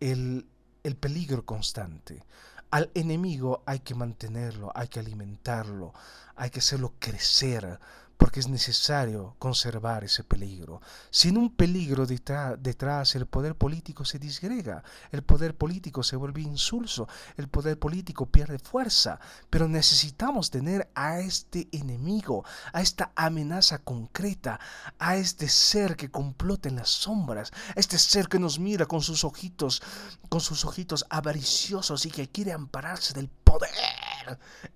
el, 0.00 0.46
el 0.84 0.96
peligro 0.96 1.46
constante. 1.46 2.22
Al 2.70 2.90
enemigo 2.94 3.62
hay 3.64 3.80
que 3.80 3.94
mantenerlo, 3.94 4.70
hay 4.74 4.88
que 4.88 5.00
alimentarlo, 5.00 5.94
hay 6.36 6.50
que 6.50 6.58
hacerlo 6.58 6.92
crecer, 6.98 7.78
porque 8.18 8.40
es 8.40 8.48
necesario 8.48 9.36
conservar 9.38 10.02
ese 10.02 10.24
peligro. 10.24 10.82
Sin 11.08 11.38
un 11.38 11.54
peligro 11.54 12.04
detrás, 12.04 13.14
el 13.14 13.26
poder 13.26 13.54
político 13.54 14.04
se 14.04 14.18
disgrega, 14.18 14.82
el 15.12 15.22
poder 15.22 15.56
político 15.56 16.02
se 16.02 16.16
vuelve 16.16 16.42
insulso, 16.42 17.08
el 17.36 17.48
poder 17.48 17.78
político 17.78 18.26
pierde 18.26 18.58
fuerza, 18.58 19.20
pero 19.48 19.68
necesitamos 19.68 20.50
tener 20.50 20.90
a 20.96 21.20
este 21.20 21.68
enemigo, 21.70 22.44
a 22.72 22.82
esta 22.82 23.12
amenaza 23.14 23.78
concreta, 23.78 24.58
a 24.98 25.16
este 25.16 25.48
ser 25.48 25.96
que 25.96 26.10
complota 26.10 26.68
en 26.68 26.76
las 26.76 26.90
sombras, 26.90 27.52
a 27.76 27.80
este 27.80 27.98
ser 27.98 28.26
que 28.26 28.40
nos 28.40 28.58
mira 28.58 28.86
con 28.86 29.00
sus 29.00 29.22
ojitos, 29.22 29.80
con 30.28 30.40
sus 30.40 30.64
ojitos 30.64 31.06
avariciosos 31.08 32.04
y 32.04 32.10
que 32.10 32.28
quiere 32.28 32.52
ampararse 32.52 33.14
del 33.14 33.28
poder. 33.28 33.70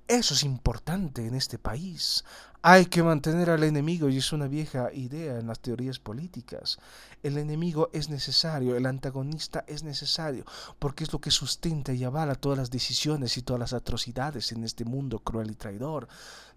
Eso 0.07 0.35
es 0.35 0.45
importante 0.45 1.27
en 1.27 1.35
este 1.35 1.59
país. 1.59 2.25
Hay 2.65 2.87
que 2.87 3.03
mantener 3.03 3.51
al 3.51 3.65
enemigo 3.65 4.09
y 4.09 4.19
es 4.19 4.33
una 4.33 4.47
vieja 4.47 4.93
idea 4.93 5.37
en 5.37 5.49
las 5.49 5.59
teorías 5.59 5.99
políticas. 5.99 6.79
El 7.21 7.37
enemigo 7.37 7.91
es 7.93 8.09
necesario, 8.09 8.77
el 8.77 8.87
antagonista 8.87 9.65
es 9.67 9.83
necesario, 9.83 10.45
porque 10.79 11.03
es 11.03 11.13
lo 11.13 11.21
que 11.21 11.33
sustenta 11.33 11.93
y 11.93 12.05
avala 12.05 12.37
todas 12.37 12.59
las 12.59 12.71
decisiones 12.71 13.37
y 13.37 13.43
todas 13.43 13.59
las 13.59 13.73
atrocidades 13.73 14.53
en 14.53 14.63
este 14.63 14.85
mundo 14.85 15.19
cruel 15.19 15.51
y 15.51 15.57
traidor. 15.57 16.07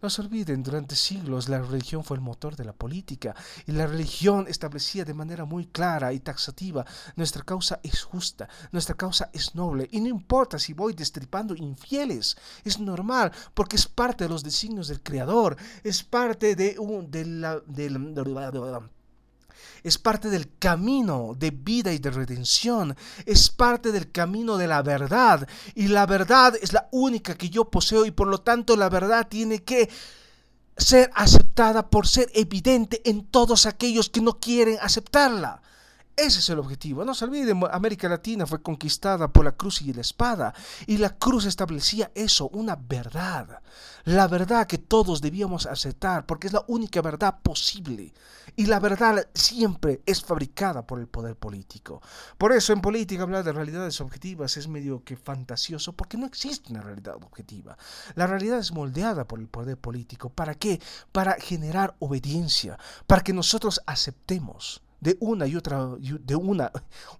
No 0.01 0.09
se 0.11 0.21
olviden, 0.21 0.61
durante 0.61 0.95
siglos 0.95 1.49
la 1.49 1.59
religión 1.59 2.03
fue 2.03 2.17
el 2.17 2.21
motor 2.21 2.55
de 2.55 2.65
la 2.65 2.73
política 2.73 3.35
y 3.65 3.71
la 3.71 3.87
religión 3.87 4.45
establecía 4.47 5.05
de 5.05 5.13
manera 5.13 5.45
muy 5.45 5.65
clara 5.67 6.13
y 6.13 6.19
taxativa, 6.19 6.85
nuestra 7.15 7.43
causa 7.43 7.79
es 7.81 8.03
justa, 8.03 8.47
nuestra 8.71 8.95
causa 8.95 9.29
es 9.33 9.55
noble 9.55 9.87
y 9.91 10.01
no 10.01 10.07
importa 10.07 10.59
si 10.59 10.73
voy 10.73 10.93
destripando 10.93 11.55
infieles, 11.55 12.37
es 12.63 12.79
normal 12.79 13.31
porque 13.53 13.77
es 13.77 13.87
parte 13.87 14.25
de 14.25 14.29
los 14.29 14.43
designios 14.43 14.89
del 14.89 15.01
Creador, 15.01 15.57
parte 16.03 16.55
de, 16.55 16.77
un, 16.79 17.09
de 17.11 17.29
es 19.85 19.99
parte 19.99 20.31
del 20.31 20.57
camino 20.57 21.35
de 21.37 21.51
vida 21.51 21.93
y 21.93 21.99
de 21.99 22.09
redención, 22.09 22.95
es 23.25 23.51
parte 23.51 23.91
del 23.91 24.11
camino 24.11 24.57
de 24.57 24.65
la 24.65 24.81
verdad 24.81 25.47
y 25.75 25.87
la 25.87 26.07
verdad 26.07 26.55
es 26.59 26.73
la 26.73 26.89
única 26.91 27.35
que 27.35 27.51
yo 27.51 27.69
poseo 27.69 28.03
y 28.05 28.11
por 28.11 28.27
lo 28.27 28.39
tanto 28.39 28.75
la 28.75 28.89
verdad 28.89 29.27
tiene 29.27 29.63
que 29.63 29.87
ser 30.75 31.11
aceptada 31.13 31.87
por 31.87 32.07
ser 32.07 32.31
evidente 32.33 33.01
en 33.07 33.27
todos 33.27 33.67
aquellos 33.67 34.09
que 34.09 34.21
no 34.21 34.39
quieren 34.39 34.77
aceptarla. 34.81 35.61
Ese 36.17 36.39
es 36.39 36.49
el 36.49 36.59
objetivo. 36.59 37.03
No 37.03 37.13
se 37.13 37.25
olviden, 37.25 37.61
América 37.69 38.07
Latina 38.07 38.45
fue 38.45 38.61
conquistada 38.61 39.27
por 39.27 39.43
la 39.43 39.51
cruz 39.51 39.81
y 39.81 39.91
la 39.91 39.99
espada. 39.99 40.53
Y 40.87 40.97
la 40.97 41.17
cruz 41.17 41.45
establecía 41.45 42.11
eso, 42.15 42.47
una 42.49 42.77
verdad. 42.77 43.61
La 44.05 44.27
verdad 44.29 44.65
que 44.65 44.77
todos 44.77 45.19
debíamos 45.19 45.65
aceptar, 45.65 46.25
porque 46.25 46.47
es 46.47 46.53
la 46.53 46.63
única 46.67 47.01
verdad 47.01 47.39
posible. 47.41 48.13
Y 48.55 48.67
la 48.67 48.79
verdad 48.79 49.27
siempre 49.33 50.01
es 50.05 50.23
fabricada 50.23 50.87
por 50.87 50.99
el 50.99 51.07
poder 51.07 51.35
político. 51.35 52.01
Por 52.37 52.53
eso 52.53 52.71
en 52.71 52.79
política 52.79 53.23
hablar 53.23 53.43
de 53.43 53.51
realidades 53.51 53.99
objetivas 53.99 54.55
es 54.55 54.69
medio 54.69 55.03
que 55.03 55.17
fantasioso, 55.17 55.93
porque 55.93 56.17
no 56.17 56.27
existe 56.27 56.71
una 56.71 56.81
realidad 56.81 57.15
objetiva. 57.15 57.77
La 58.13 58.25
realidad 58.25 58.59
es 58.59 58.71
moldeada 58.71 59.27
por 59.27 59.39
el 59.39 59.49
poder 59.49 59.77
político. 59.77 60.29
¿Para 60.29 60.55
qué? 60.55 60.79
Para 61.11 61.33
generar 61.33 61.95
obediencia, 61.99 62.79
para 63.05 63.21
que 63.21 63.33
nosotros 63.33 63.81
aceptemos 63.85 64.84
de 65.05 65.15
una 65.19 65.45
y 65.45 65.55
otra 65.55 65.87
de 65.99 66.35
una 66.35 66.71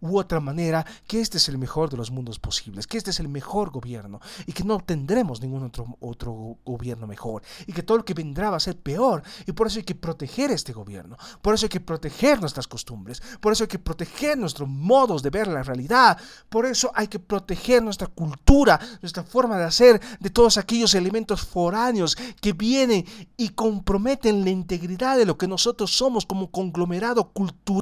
u 0.01 0.17
otra 0.17 0.39
manera 0.39 0.83
que 1.05 1.21
este 1.21 1.37
es 1.37 1.47
el 1.49 1.59
mejor 1.59 1.87
de 1.91 1.97
los 1.97 2.09
mundos 2.09 2.39
posibles, 2.39 2.87
que 2.87 2.97
este 2.97 3.11
es 3.11 3.19
el 3.19 3.27
mejor 3.27 3.69
gobierno 3.69 4.19
y 4.47 4.53
que 4.53 4.63
no 4.63 4.79
tendremos 4.79 5.39
ningún 5.39 5.63
otro 5.63 5.85
otro 5.99 6.57
gobierno 6.65 7.05
mejor 7.05 7.43
y 7.67 7.73
que 7.73 7.83
todo 7.83 7.99
lo 7.99 8.05
que 8.05 8.15
vendrá 8.15 8.49
va 8.49 8.57
a 8.57 8.59
ser 8.59 8.75
peor 8.75 9.21
y 9.45 9.51
por 9.51 9.67
eso 9.67 9.77
hay 9.77 9.85
que 9.85 9.93
proteger 9.93 10.49
este 10.49 10.73
gobierno, 10.73 11.15
por 11.43 11.53
eso 11.53 11.67
hay 11.67 11.69
que 11.69 11.79
proteger 11.79 12.41
nuestras 12.41 12.67
costumbres, 12.67 13.21
por 13.39 13.53
eso 13.53 13.65
hay 13.65 13.67
que 13.67 13.77
proteger 13.77 14.35
nuestros 14.35 14.67
modos 14.67 15.21
de 15.21 15.29
ver 15.29 15.47
la 15.47 15.61
realidad, 15.61 16.17
por 16.49 16.65
eso 16.65 16.91
hay 16.95 17.07
que 17.07 17.19
proteger 17.19 17.83
nuestra 17.83 18.07
cultura, 18.07 18.79
nuestra 19.03 19.23
forma 19.23 19.59
de 19.59 19.65
hacer 19.65 20.01
de 20.19 20.31
todos 20.31 20.57
aquellos 20.57 20.95
elementos 20.95 21.41
foráneos 21.45 22.17
que 22.41 22.53
vienen 22.53 23.05
y 23.37 23.49
comprometen 23.49 24.43
la 24.43 24.49
integridad 24.49 25.19
de 25.19 25.25
lo 25.25 25.37
que 25.37 25.47
nosotros 25.47 25.95
somos 25.95 26.25
como 26.25 26.49
conglomerado 26.49 27.31
cultural 27.31 27.74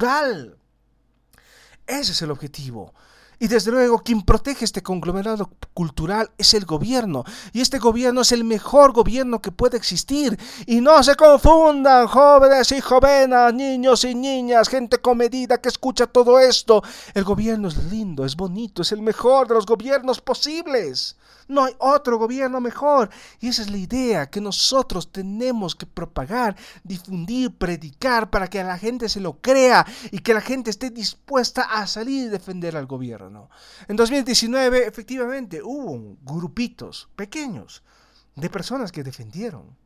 Ese 1.86 2.12
es 2.12 2.22
el 2.22 2.30
objetivo. 2.30 2.92
Y 3.38 3.48
desde 3.48 3.72
luego, 3.72 3.98
quien 3.98 4.22
protege 4.22 4.64
este 4.64 4.82
conglomerado 4.82 5.50
cultural 5.74 6.30
es 6.38 6.54
el 6.54 6.64
gobierno. 6.64 7.24
Y 7.52 7.60
este 7.60 7.78
gobierno 7.78 8.20
es 8.20 8.32
el 8.32 8.44
mejor 8.44 8.92
gobierno 8.92 9.42
que 9.42 9.50
puede 9.50 9.76
existir. 9.76 10.38
Y 10.66 10.80
no 10.80 11.02
se 11.02 11.16
confundan, 11.16 12.06
jóvenes 12.06 12.70
y 12.72 12.80
jovenas, 12.80 13.52
niños 13.52 14.04
y 14.04 14.14
niñas, 14.14 14.68
gente 14.68 14.98
comedida 14.98 15.60
que 15.60 15.68
escucha 15.68 16.06
todo 16.06 16.38
esto. 16.38 16.82
El 17.12 17.24
gobierno 17.24 17.68
es 17.68 17.76
lindo, 17.84 18.24
es 18.24 18.36
bonito, 18.36 18.82
es 18.82 18.92
el 18.92 19.02
mejor 19.02 19.48
de 19.48 19.54
los 19.54 19.66
gobiernos 19.66 20.20
posibles. 20.20 21.16
No 21.48 21.64
hay 21.64 21.74
otro 21.78 22.18
gobierno 22.18 22.60
mejor. 22.60 23.10
Y 23.40 23.48
esa 23.48 23.62
es 23.62 23.70
la 23.70 23.76
idea 23.76 24.30
que 24.30 24.40
nosotros 24.40 25.12
tenemos 25.12 25.74
que 25.74 25.86
propagar, 25.86 26.56
difundir, 26.82 27.56
predicar 27.56 28.30
para 28.30 28.48
que 28.48 28.62
la 28.62 28.78
gente 28.78 29.08
se 29.08 29.20
lo 29.20 29.40
crea 29.40 29.86
y 30.10 30.18
que 30.18 30.34
la 30.34 30.40
gente 30.40 30.70
esté 30.70 30.90
dispuesta 30.90 31.62
a 31.62 31.86
salir 31.86 32.26
y 32.26 32.28
defender 32.28 32.76
al 32.76 32.86
gobierno. 32.86 33.50
En 33.88 33.96
2019, 33.96 34.86
efectivamente, 34.86 35.62
hubo 35.62 36.16
grupitos 36.22 37.08
pequeños 37.16 37.82
de 38.36 38.50
personas 38.50 38.92
que 38.92 39.04
defendieron 39.04 39.76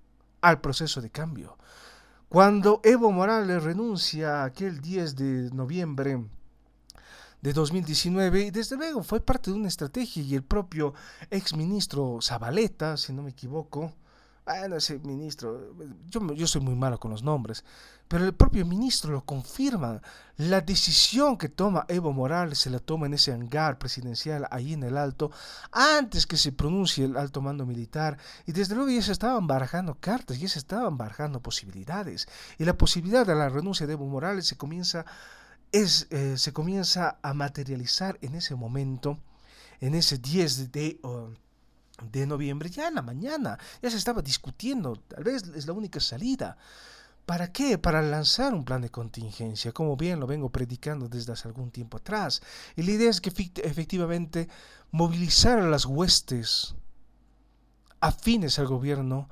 al 0.40 0.60
proceso 0.60 1.00
de 1.00 1.10
cambio. 1.10 1.58
Cuando 2.28 2.80
Evo 2.84 3.10
Morales 3.10 3.62
renuncia 3.62 4.44
aquel 4.44 4.80
10 4.80 5.16
de 5.16 5.50
noviembre 5.54 6.18
de 7.40 7.52
2019 7.52 8.46
y 8.46 8.50
desde 8.50 8.76
luego 8.76 9.02
fue 9.02 9.20
parte 9.20 9.50
de 9.50 9.56
una 9.56 9.68
estrategia 9.68 10.22
y 10.22 10.34
el 10.34 10.42
propio 10.42 10.94
ex 11.30 11.54
ministro 11.54 12.18
Zabaleta, 12.20 12.96
si 12.96 13.12
no 13.12 13.22
me 13.22 13.30
equivoco, 13.30 13.92
bueno, 14.44 14.76
ese 14.76 14.98
ministro, 15.00 15.74
yo, 16.08 16.32
yo 16.32 16.46
soy 16.46 16.62
muy 16.62 16.74
malo 16.74 16.98
con 16.98 17.10
los 17.10 17.22
nombres, 17.22 17.64
pero 18.08 18.24
el 18.24 18.32
propio 18.32 18.64
ministro 18.64 19.12
lo 19.12 19.22
confirma. 19.22 20.00
La 20.38 20.62
decisión 20.62 21.36
que 21.36 21.50
toma 21.50 21.84
Evo 21.88 22.12
Morales 22.14 22.58
se 22.58 22.70
la 22.70 22.78
toma 22.78 23.04
en 23.06 23.14
ese 23.14 23.32
hangar 23.32 23.78
presidencial 23.78 24.46
ahí 24.50 24.72
en 24.72 24.84
el 24.84 24.96
alto, 24.96 25.30
antes 25.70 26.26
que 26.26 26.38
se 26.38 26.52
pronuncie 26.52 27.04
el 27.04 27.18
alto 27.18 27.42
mando 27.42 27.66
militar. 27.66 28.16
Y 28.46 28.52
desde 28.52 28.74
luego 28.74 28.90
ya 28.90 29.02
se 29.02 29.12
estaban 29.12 29.46
barajando 29.46 29.98
cartas, 30.00 30.40
ya 30.40 30.48
se 30.48 30.60
estaban 30.60 30.96
barajando 30.96 31.40
posibilidades. 31.40 32.26
Y 32.56 32.64
la 32.64 32.78
posibilidad 32.78 33.26
de 33.26 33.34
la 33.34 33.50
renuncia 33.50 33.86
de 33.86 33.92
Evo 33.92 34.06
Morales 34.06 34.46
se 34.46 34.56
comienza 34.56 35.04
es, 35.72 36.06
eh, 36.10 36.36
se 36.36 36.52
comienza 36.52 37.18
a 37.22 37.34
materializar 37.34 38.18
en 38.22 38.34
ese 38.34 38.54
momento, 38.54 39.18
en 39.80 39.94
ese 39.94 40.18
10 40.18 40.72
de, 40.72 41.00
de 42.10 42.26
noviembre, 42.26 42.70
ya 42.70 42.88
en 42.88 42.94
la 42.94 43.02
mañana, 43.02 43.58
ya 43.82 43.90
se 43.90 43.96
estaba 43.96 44.22
discutiendo, 44.22 44.96
tal 44.96 45.24
vez 45.24 45.42
es 45.54 45.66
la 45.66 45.72
única 45.72 46.00
salida. 46.00 46.56
¿Para 47.26 47.52
qué? 47.52 47.76
Para 47.76 48.00
lanzar 48.00 48.54
un 48.54 48.64
plan 48.64 48.80
de 48.80 48.88
contingencia, 48.88 49.72
como 49.72 49.98
bien 49.98 50.18
lo 50.18 50.26
vengo 50.26 50.48
predicando 50.48 51.10
desde 51.10 51.34
hace 51.34 51.46
algún 51.46 51.70
tiempo 51.70 51.98
atrás. 51.98 52.40
Y 52.74 52.82
la 52.82 52.92
idea 52.92 53.10
es 53.10 53.20
que 53.20 53.30
efectivamente 53.62 54.48
movilizar 54.92 55.58
a 55.58 55.68
las 55.68 55.84
huestes 55.84 56.74
afines 58.00 58.58
al 58.58 58.66
gobierno 58.66 59.28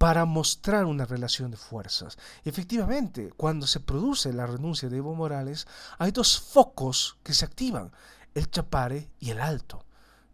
para 0.00 0.24
mostrar 0.24 0.86
una 0.86 1.04
relación 1.04 1.50
de 1.50 1.58
fuerzas. 1.58 2.16
Efectivamente, 2.42 3.34
cuando 3.36 3.66
se 3.66 3.80
produce 3.80 4.32
la 4.32 4.46
renuncia 4.46 4.88
de 4.88 4.96
Evo 4.96 5.14
Morales, 5.14 5.66
hay 5.98 6.10
dos 6.10 6.40
focos 6.40 7.18
que 7.22 7.34
se 7.34 7.44
activan, 7.44 7.92
el 8.32 8.50
Chapare 8.50 9.10
y 9.18 9.28
el 9.28 9.38
Alto. 9.38 9.84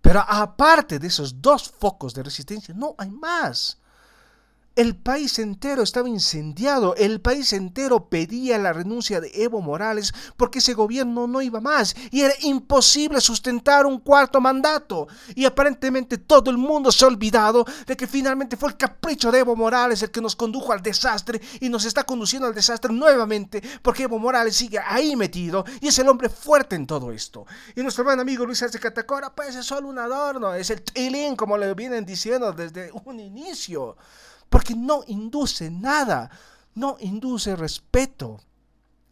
Pero 0.00 0.20
aparte 0.20 1.00
de 1.00 1.08
esos 1.08 1.42
dos 1.42 1.68
focos 1.68 2.14
de 2.14 2.22
resistencia, 2.22 2.74
no 2.76 2.94
hay 2.96 3.10
más. 3.10 3.78
El 4.76 4.94
país 4.94 5.38
entero 5.38 5.82
estaba 5.82 6.06
incendiado, 6.06 6.94
el 6.96 7.22
país 7.22 7.54
entero 7.54 8.10
pedía 8.10 8.58
la 8.58 8.74
renuncia 8.74 9.22
de 9.22 9.30
Evo 9.32 9.62
Morales 9.62 10.12
porque 10.36 10.58
ese 10.58 10.74
gobierno 10.74 11.26
no 11.26 11.40
iba 11.40 11.62
más 11.62 11.96
y 12.10 12.20
era 12.20 12.34
imposible 12.42 13.22
sustentar 13.22 13.86
un 13.86 14.00
cuarto 14.00 14.38
mandato. 14.38 15.08
Y 15.34 15.46
aparentemente 15.46 16.18
todo 16.18 16.50
el 16.50 16.58
mundo 16.58 16.92
se 16.92 17.06
ha 17.06 17.08
olvidado 17.08 17.64
de 17.86 17.96
que 17.96 18.06
finalmente 18.06 18.58
fue 18.58 18.68
el 18.68 18.76
capricho 18.76 19.32
de 19.32 19.38
Evo 19.38 19.56
Morales 19.56 20.02
el 20.02 20.10
que 20.10 20.20
nos 20.20 20.36
condujo 20.36 20.74
al 20.74 20.82
desastre 20.82 21.40
y 21.58 21.70
nos 21.70 21.86
está 21.86 22.04
conduciendo 22.04 22.46
al 22.46 22.54
desastre 22.54 22.92
nuevamente 22.92 23.62
porque 23.80 24.02
Evo 24.02 24.18
Morales 24.18 24.56
sigue 24.56 24.78
ahí 24.78 25.16
metido 25.16 25.64
y 25.80 25.88
es 25.88 25.98
el 26.00 26.08
hombre 26.10 26.28
fuerte 26.28 26.76
en 26.76 26.86
todo 26.86 27.12
esto. 27.12 27.46
Y 27.74 27.80
nuestro 27.80 28.04
buen 28.04 28.20
amigo 28.20 28.44
Luis 28.44 28.62
Arce 28.62 28.78
Catacora 28.78 29.34
pues 29.34 29.56
es 29.56 29.64
solo 29.64 29.88
un 29.88 29.98
adorno, 29.98 30.52
es 30.52 30.68
el 30.68 30.82
tilín 30.82 31.34
como 31.34 31.56
le 31.56 31.72
vienen 31.72 32.04
diciendo 32.04 32.52
desde 32.52 32.90
un 33.06 33.20
inicio 33.20 33.96
porque 34.48 34.74
no 34.74 35.02
induce 35.06 35.70
nada, 35.70 36.30
no 36.74 36.96
induce 37.00 37.56
respeto. 37.56 38.40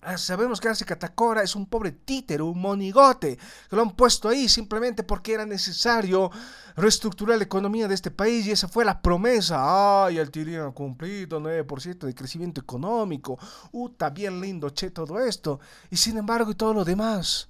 Ah, 0.06 0.18
sabemos 0.18 0.60
que 0.60 0.68
Arce 0.68 0.84
Catacora 0.84 1.42
es 1.42 1.56
un 1.56 1.64
pobre 1.64 1.90
títere, 1.90 2.42
un 2.42 2.60
monigote, 2.60 3.38
que 3.70 3.76
lo 3.76 3.80
han 3.80 3.92
puesto 3.92 4.28
ahí 4.28 4.50
simplemente 4.50 5.02
porque 5.02 5.32
era 5.32 5.46
necesario 5.46 6.30
reestructurar 6.76 7.38
la 7.38 7.44
economía 7.44 7.88
de 7.88 7.94
este 7.94 8.10
país 8.10 8.46
y 8.46 8.50
esa 8.50 8.68
fue 8.68 8.84
la 8.84 9.00
promesa. 9.00 10.04
Ay, 10.04 10.18
el 10.18 10.30
tirino 10.30 10.66
ha 10.66 10.74
cumplido 10.74 11.40
9% 11.40 12.00
de 12.00 12.14
crecimiento 12.14 12.60
económico. 12.60 13.38
Uh, 13.72 13.88
bien 14.12 14.42
lindo, 14.42 14.68
che, 14.68 14.90
todo 14.90 15.18
esto. 15.18 15.58
Y 15.90 15.96
sin 15.96 16.18
embargo, 16.18 16.50
y 16.50 16.54
todo 16.54 16.74
lo 16.74 16.84
demás. 16.84 17.48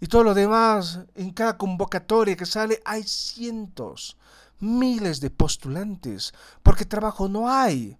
Y 0.00 0.06
todo 0.06 0.24
lo 0.24 0.32
demás, 0.32 1.00
en 1.14 1.30
cada 1.30 1.58
convocatoria 1.58 2.36
que 2.36 2.46
sale 2.46 2.80
hay 2.86 3.02
cientos, 3.02 4.16
miles 4.62 5.20
de 5.20 5.30
postulantes, 5.30 6.32
porque 6.62 6.84
trabajo 6.84 7.28
no 7.28 7.50
hay. 7.50 7.98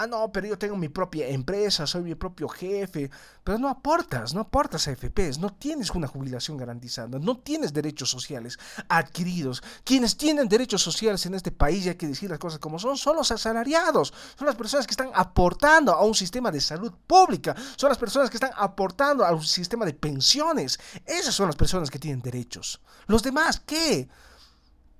Ah, 0.00 0.06
no, 0.06 0.32
pero 0.32 0.46
yo 0.46 0.56
tengo 0.56 0.78
mi 0.78 0.88
propia 0.88 1.28
empresa, 1.28 1.86
soy 1.86 2.00
mi 2.00 2.14
propio 2.14 2.48
jefe. 2.48 3.10
Pero 3.44 3.58
no 3.58 3.68
aportas, 3.68 4.32
no 4.32 4.40
aportas 4.40 4.88
a 4.88 4.96
no 5.38 5.52
tienes 5.52 5.90
una 5.90 6.06
jubilación 6.06 6.56
garantizada, 6.56 7.18
no 7.18 7.36
tienes 7.36 7.74
derechos 7.74 8.08
sociales 8.08 8.58
adquiridos. 8.88 9.62
Quienes 9.84 10.16
tienen 10.16 10.48
derechos 10.48 10.80
sociales 10.80 11.26
en 11.26 11.34
este 11.34 11.52
país, 11.52 11.84
y 11.84 11.90
hay 11.90 11.96
que 11.96 12.06
decir 12.06 12.30
las 12.30 12.38
cosas 12.38 12.58
como 12.60 12.78
son, 12.78 12.96
son 12.96 13.14
los 13.14 13.30
asalariados, 13.30 14.14
son 14.38 14.46
las 14.46 14.56
personas 14.56 14.86
que 14.86 14.92
están 14.92 15.10
aportando 15.12 15.92
a 15.92 16.02
un 16.02 16.14
sistema 16.14 16.50
de 16.50 16.62
salud 16.62 16.94
pública, 17.06 17.54
son 17.76 17.90
las 17.90 17.98
personas 17.98 18.30
que 18.30 18.38
están 18.38 18.52
aportando 18.56 19.22
a 19.22 19.32
un 19.34 19.44
sistema 19.44 19.84
de 19.84 19.92
pensiones. 19.92 20.80
Esas 21.04 21.34
son 21.34 21.48
las 21.48 21.56
personas 21.56 21.90
que 21.90 21.98
tienen 21.98 22.22
derechos. 22.22 22.80
Los 23.06 23.22
demás, 23.22 23.60
¿qué? 23.66 24.08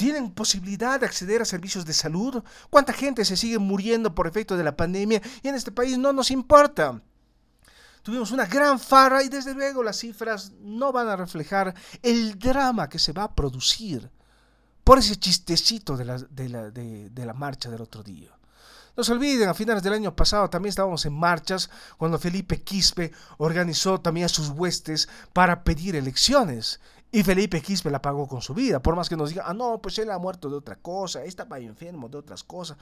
¿Tienen 0.01 0.31
posibilidad 0.31 0.99
de 0.99 1.05
acceder 1.05 1.43
a 1.43 1.45
servicios 1.45 1.85
de 1.85 1.93
salud? 1.93 2.43
¿Cuánta 2.71 2.95
gente 2.95 3.23
se 3.23 3.37
sigue 3.37 3.59
muriendo 3.59 4.15
por 4.15 4.27
efecto 4.27 4.57
de 4.57 4.65
la 4.65 4.75
pandemia 4.75 5.21
y 5.43 5.49
en 5.49 5.55
este 5.55 5.73
país 5.73 5.99
no 5.99 6.11
nos 6.15 6.31
importa? 6.31 7.03
Tuvimos 8.03 8.31
una 8.31 8.47
gran 8.47 8.81
farra 8.81 9.23
y 9.23 9.29
desde 9.29 9.53
luego 9.53 9.83
las 9.83 9.99
cifras 9.99 10.53
no 10.63 10.91
van 10.91 11.09
a 11.09 11.17
reflejar 11.17 11.75
el 12.03 12.39
drama 12.39 12.89
que 12.89 12.99
se 12.99 13.13
va 13.13 13.25
a 13.25 13.35
producir 13.35 14.11
por 14.85 14.99
ese 14.99 15.17
chistecito 15.17 15.99
de 15.99 16.05
la, 16.07 16.17
de 16.17 16.49
la, 16.49 16.71
de 16.71 17.27
la 17.27 17.35
marcha 17.35 17.69
del 17.69 17.83
otro 17.83 18.03
día. 18.03 18.31
No 18.97 19.05
se 19.05 19.13
olviden, 19.13 19.51
a 19.51 19.55
finales 19.55 19.83
del 19.83 19.93
año 19.93 20.17
pasado 20.17 20.49
también 20.49 20.71
estábamos 20.71 21.05
en 21.05 21.13
marchas 21.13 21.69
cuando 21.99 22.19
Felipe 22.19 22.63
Quispe 22.63 23.13
organizó 23.37 24.01
también 24.01 24.27
a 24.27 24.31
sus 24.31 24.49
huestes 24.49 25.11
para 25.35 25.63
pedir 25.63 25.95
elecciones. 25.95 26.81
Y 27.13 27.23
Felipe 27.25 27.61
Quispe 27.61 27.91
la 27.91 28.01
pagó 28.01 28.29
con 28.29 28.41
su 28.41 28.55
vida, 28.55 28.81
por 28.81 28.95
más 28.95 29.09
que 29.09 29.17
nos 29.17 29.31
diga, 29.31 29.45
ah, 29.47 29.55
no, 29.55 29.83
pues 29.83 29.99
él 29.99 30.11
ha 30.11 30.19
muerto 30.19 30.49
de 30.49 30.57
otra 30.57 30.77
cosa, 30.77 31.25
estaba 31.25 31.59
enfermo 31.59 32.09
de 32.09 32.19
otras 32.19 32.45
cosas. 32.45 32.77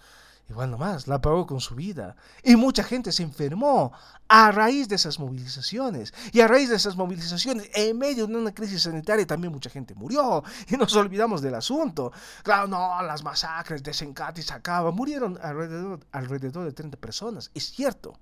Igual 0.51 0.71
nomás, 0.71 1.07
la 1.07 1.21
pagó 1.21 1.47
con 1.47 1.61
su 1.61 1.75
vida. 1.75 2.17
Y 2.43 2.57
mucha 2.57 2.83
gente 2.83 3.13
se 3.13 3.23
enfermó 3.23 3.93
a 4.29 4.51
raíz 4.51 4.89
de 4.89 4.97
esas 4.97 5.19
movilizaciones. 5.19 6.15
Y 6.33 6.41
a 6.41 6.49
raíz 6.49 6.71
de 6.71 6.77
esas 6.77 6.97
movilizaciones, 6.97 7.69
en 7.75 7.99
medio 7.99 8.27
de 8.27 8.35
una 8.35 8.55
crisis 8.55 8.83
sanitaria, 8.83 9.27
también 9.27 9.53
mucha 9.53 9.69
gente 9.69 9.95
murió. 9.95 10.43
Y 10.69 10.77
nos 10.77 10.97
olvidamos 10.97 11.43
del 11.43 11.55
asunto. 11.55 12.13
Claro, 12.43 12.67
no, 12.67 13.03
las 13.03 13.23
masacres 13.23 13.83
de 13.83 13.93
Sencati 13.93 14.41
se 14.41 14.55
acaban. 14.55 14.95
Murieron 14.95 15.39
alrededor, 15.43 16.01
alrededor 16.13 16.65
de 16.65 16.73
30 16.73 16.97
personas. 16.97 17.51
Es 17.55 17.71
cierto. 17.71 18.19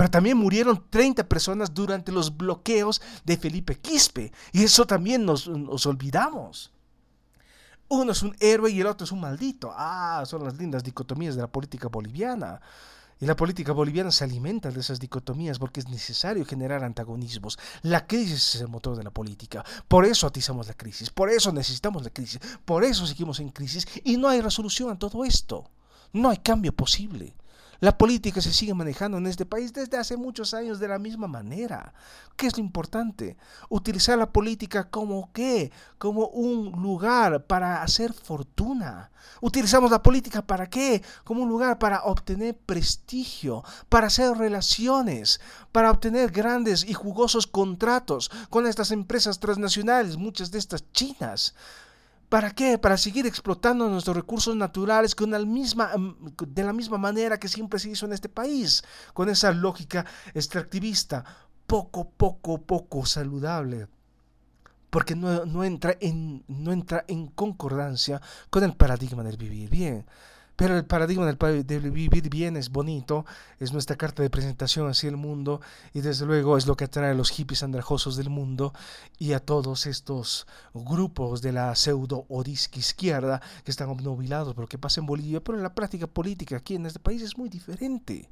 Pero 0.00 0.10
también 0.10 0.38
murieron 0.38 0.86
30 0.88 1.28
personas 1.28 1.74
durante 1.74 2.10
los 2.10 2.34
bloqueos 2.34 3.02
de 3.22 3.36
Felipe 3.36 3.78
Quispe. 3.80 4.32
Y 4.50 4.64
eso 4.64 4.86
también 4.86 5.26
nos, 5.26 5.46
olvidamos. 5.46 6.72
Uno 7.86 8.12
es 8.12 8.22
un 8.22 8.34
héroe 8.40 8.70
y 8.70 8.80
el 8.80 8.86
otro 8.86 9.04
es 9.04 9.12
un 9.12 9.20
maldito. 9.20 9.70
Ah, 9.76 10.22
son 10.24 10.42
las 10.42 10.56
lindas 10.56 10.84
dicotomías 10.84 11.34
de 11.34 11.42
la 11.42 11.52
política 11.52 11.88
boliviana. 11.88 12.62
Y 13.20 13.26
la 13.26 13.36
política 13.36 13.72
boliviana 13.72 14.10
se 14.10 14.24
alimenta 14.24 14.70
de 14.70 14.80
esas 14.80 15.00
dicotomías 15.00 15.58
porque 15.58 15.80
es 15.80 15.88
necesario 15.90 16.46
generar 16.46 16.82
antagonismos. 16.82 17.58
La 17.82 18.06
crisis 18.06 18.54
es 18.54 18.62
el 18.62 18.68
motor 18.68 18.96
de 18.96 19.04
la 19.04 19.10
política. 19.10 19.62
Por 19.86 20.06
eso 20.06 20.26
atizamos 20.26 20.66
la 20.66 20.72
crisis. 20.72 21.10
Por 21.10 21.28
eso 21.28 21.52
necesitamos 21.52 22.04
la 22.04 22.08
crisis. 22.08 22.40
Por 22.64 22.84
eso 22.84 23.06
seguimos 23.06 23.38
en 23.38 23.50
crisis. 23.50 23.86
Y 24.02 24.16
no 24.16 24.30
hay 24.30 24.40
resolución 24.40 24.88
a 24.88 24.98
todo 24.98 25.26
esto. 25.26 25.70
No 26.14 26.30
hay 26.30 26.38
cambio 26.38 26.72
posible. 26.72 27.34
La 27.80 27.96
política 27.96 28.42
se 28.42 28.52
sigue 28.52 28.74
manejando 28.74 29.16
en 29.16 29.26
este 29.26 29.46
país 29.46 29.72
desde 29.72 29.96
hace 29.96 30.18
muchos 30.18 30.52
años 30.52 30.78
de 30.78 30.88
la 30.88 30.98
misma 30.98 31.26
manera. 31.26 31.94
¿Qué 32.36 32.46
es 32.46 32.56
lo 32.58 32.62
importante? 32.62 33.38
Utilizar 33.70 34.18
la 34.18 34.30
política 34.30 34.90
como 34.90 35.32
qué? 35.32 35.72
Como 35.96 36.26
un 36.28 36.72
lugar 36.82 37.46
para 37.46 37.82
hacer 37.82 38.12
fortuna. 38.12 39.10
Utilizamos 39.40 39.90
la 39.90 40.02
política 40.02 40.42
para 40.42 40.68
qué? 40.68 41.02
Como 41.24 41.42
un 41.42 41.48
lugar 41.48 41.78
para 41.78 42.02
obtener 42.04 42.54
prestigio, 42.54 43.64
para 43.88 44.08
hacer 44.08 44.36
relaciones, 44.36 45.40
para 45.72 45.90
obtener 45.90 46.30
grandes 46.30 46.84
y 46.84 46.92
jugosos 46.92 47.46
contratos 47.46 48.30
con 48.50 48.66
estas 48.66 48.90
empresas 48.90 49.40
transnacionales, 49.40 50.18
muchas 50.18 50.50
de 50.50 50.58
estas 50.58 50.84
chinas. 50.92 51.54
¿Para 52.30 52.52
qué? 52.52 52.78
Para 52.78 52.96
seguir 52.96 53.26
explotando 53.26 53.88
nuestros 53.88 54.16
recursos 54.16 54.54
naturales 54.54 55.16
con 55.16 55.32
la 55.32 55.40
misma, 55.40 55.90
em, 55.94 56.14
de 56.46 56.62
la 56.62 56.72
misma 56.72 56.96
manera 56.96 57.40
que 57.40 57.48
siempre 57.48 57.80
se 57.80 57.90
hizo 57.90 58.06
en 58.06 58.12
este 58.12 58.28
país, 58.28 58.84
con 59.14 59.28
esa 59.28 59.50
lógica 59.50 60.06
extractivista, 60.32 61.24
poco, 61.66 62.08
poco, 62.08 62.58
poco 62.62 63.04
saludable, 63.04 63.88
porque 64.90 65.16
no, 65.16 65.44
no, 65.44 65.64
entra, 65.64 65.96
en, 66.00 66.44
no 66.46 66.70
entra 66.70 67.04
en 67.08 67.26
concordancia 67.26 68.22
con 68.48 68.62
el 68.62 68.76
paradigma 68.76 69.24
del 69.24 69.36
vivir 69.36 69.68
bien. 69.68 70.06
Pero 70.60 70.76
el 70.76 70.84
paradigma 70.84 71.24
del, 71.24 71.90
vivir 71.90 72.28
bien 72.28 72.54
es 72.54 72.68
bonito, 72.68 73.24
es 73.60 73.72
nuestra 73.72 73.96
carta 73.96 74.22
de 74.22 74.28
presentación 74.28 74.90
hacia 74.90 75.08
el 75.08 75.16
mundo 75.16 75.62
y 75.94 76.02
desde 76.02 76.26
luego 76.26 76.58
es 76.58 76.66
lo 76.66 76.76
que 76.76 76.84
atrae 76.84 77.12
a 77.12 77.14
los 77.14 77.30
hippies 77.30 77.62
andrajosos 77.62 78.14
del 78.16 78.28
mundo 78.28 78.74
y 79.18 79.32
a 79.32 79.40
todos 79.40 79.86
estos 79.86 80.46
grupos 80.74 81.40
de 81.40 81.52
la 81.52 81.74
pseudo 81.74 82.26
odisca 82.28 82.78
izquierda 82.78 83.40
que 83.64 83.70
están 83.70 83.88
obnubilados 83.88 84.52
por 84.52 84.64
lo 84.64 84.68
que 84.68 84.76
pasa 84.76 85.00
en 85.00 85.06
Bolivia, 85.06 85.42
pero 85.42 85.56
en 85.56 85.62
la 85.62 85.74
práctica 85.74 86.06
política 86.06 86.58
aquí 86.58 86.74
en 86.74 86.84
este 86.84 86.98
país 86.98 87.22
es 87.22 87.38
muy 87.38 87.48
diferente. 87.48 88.28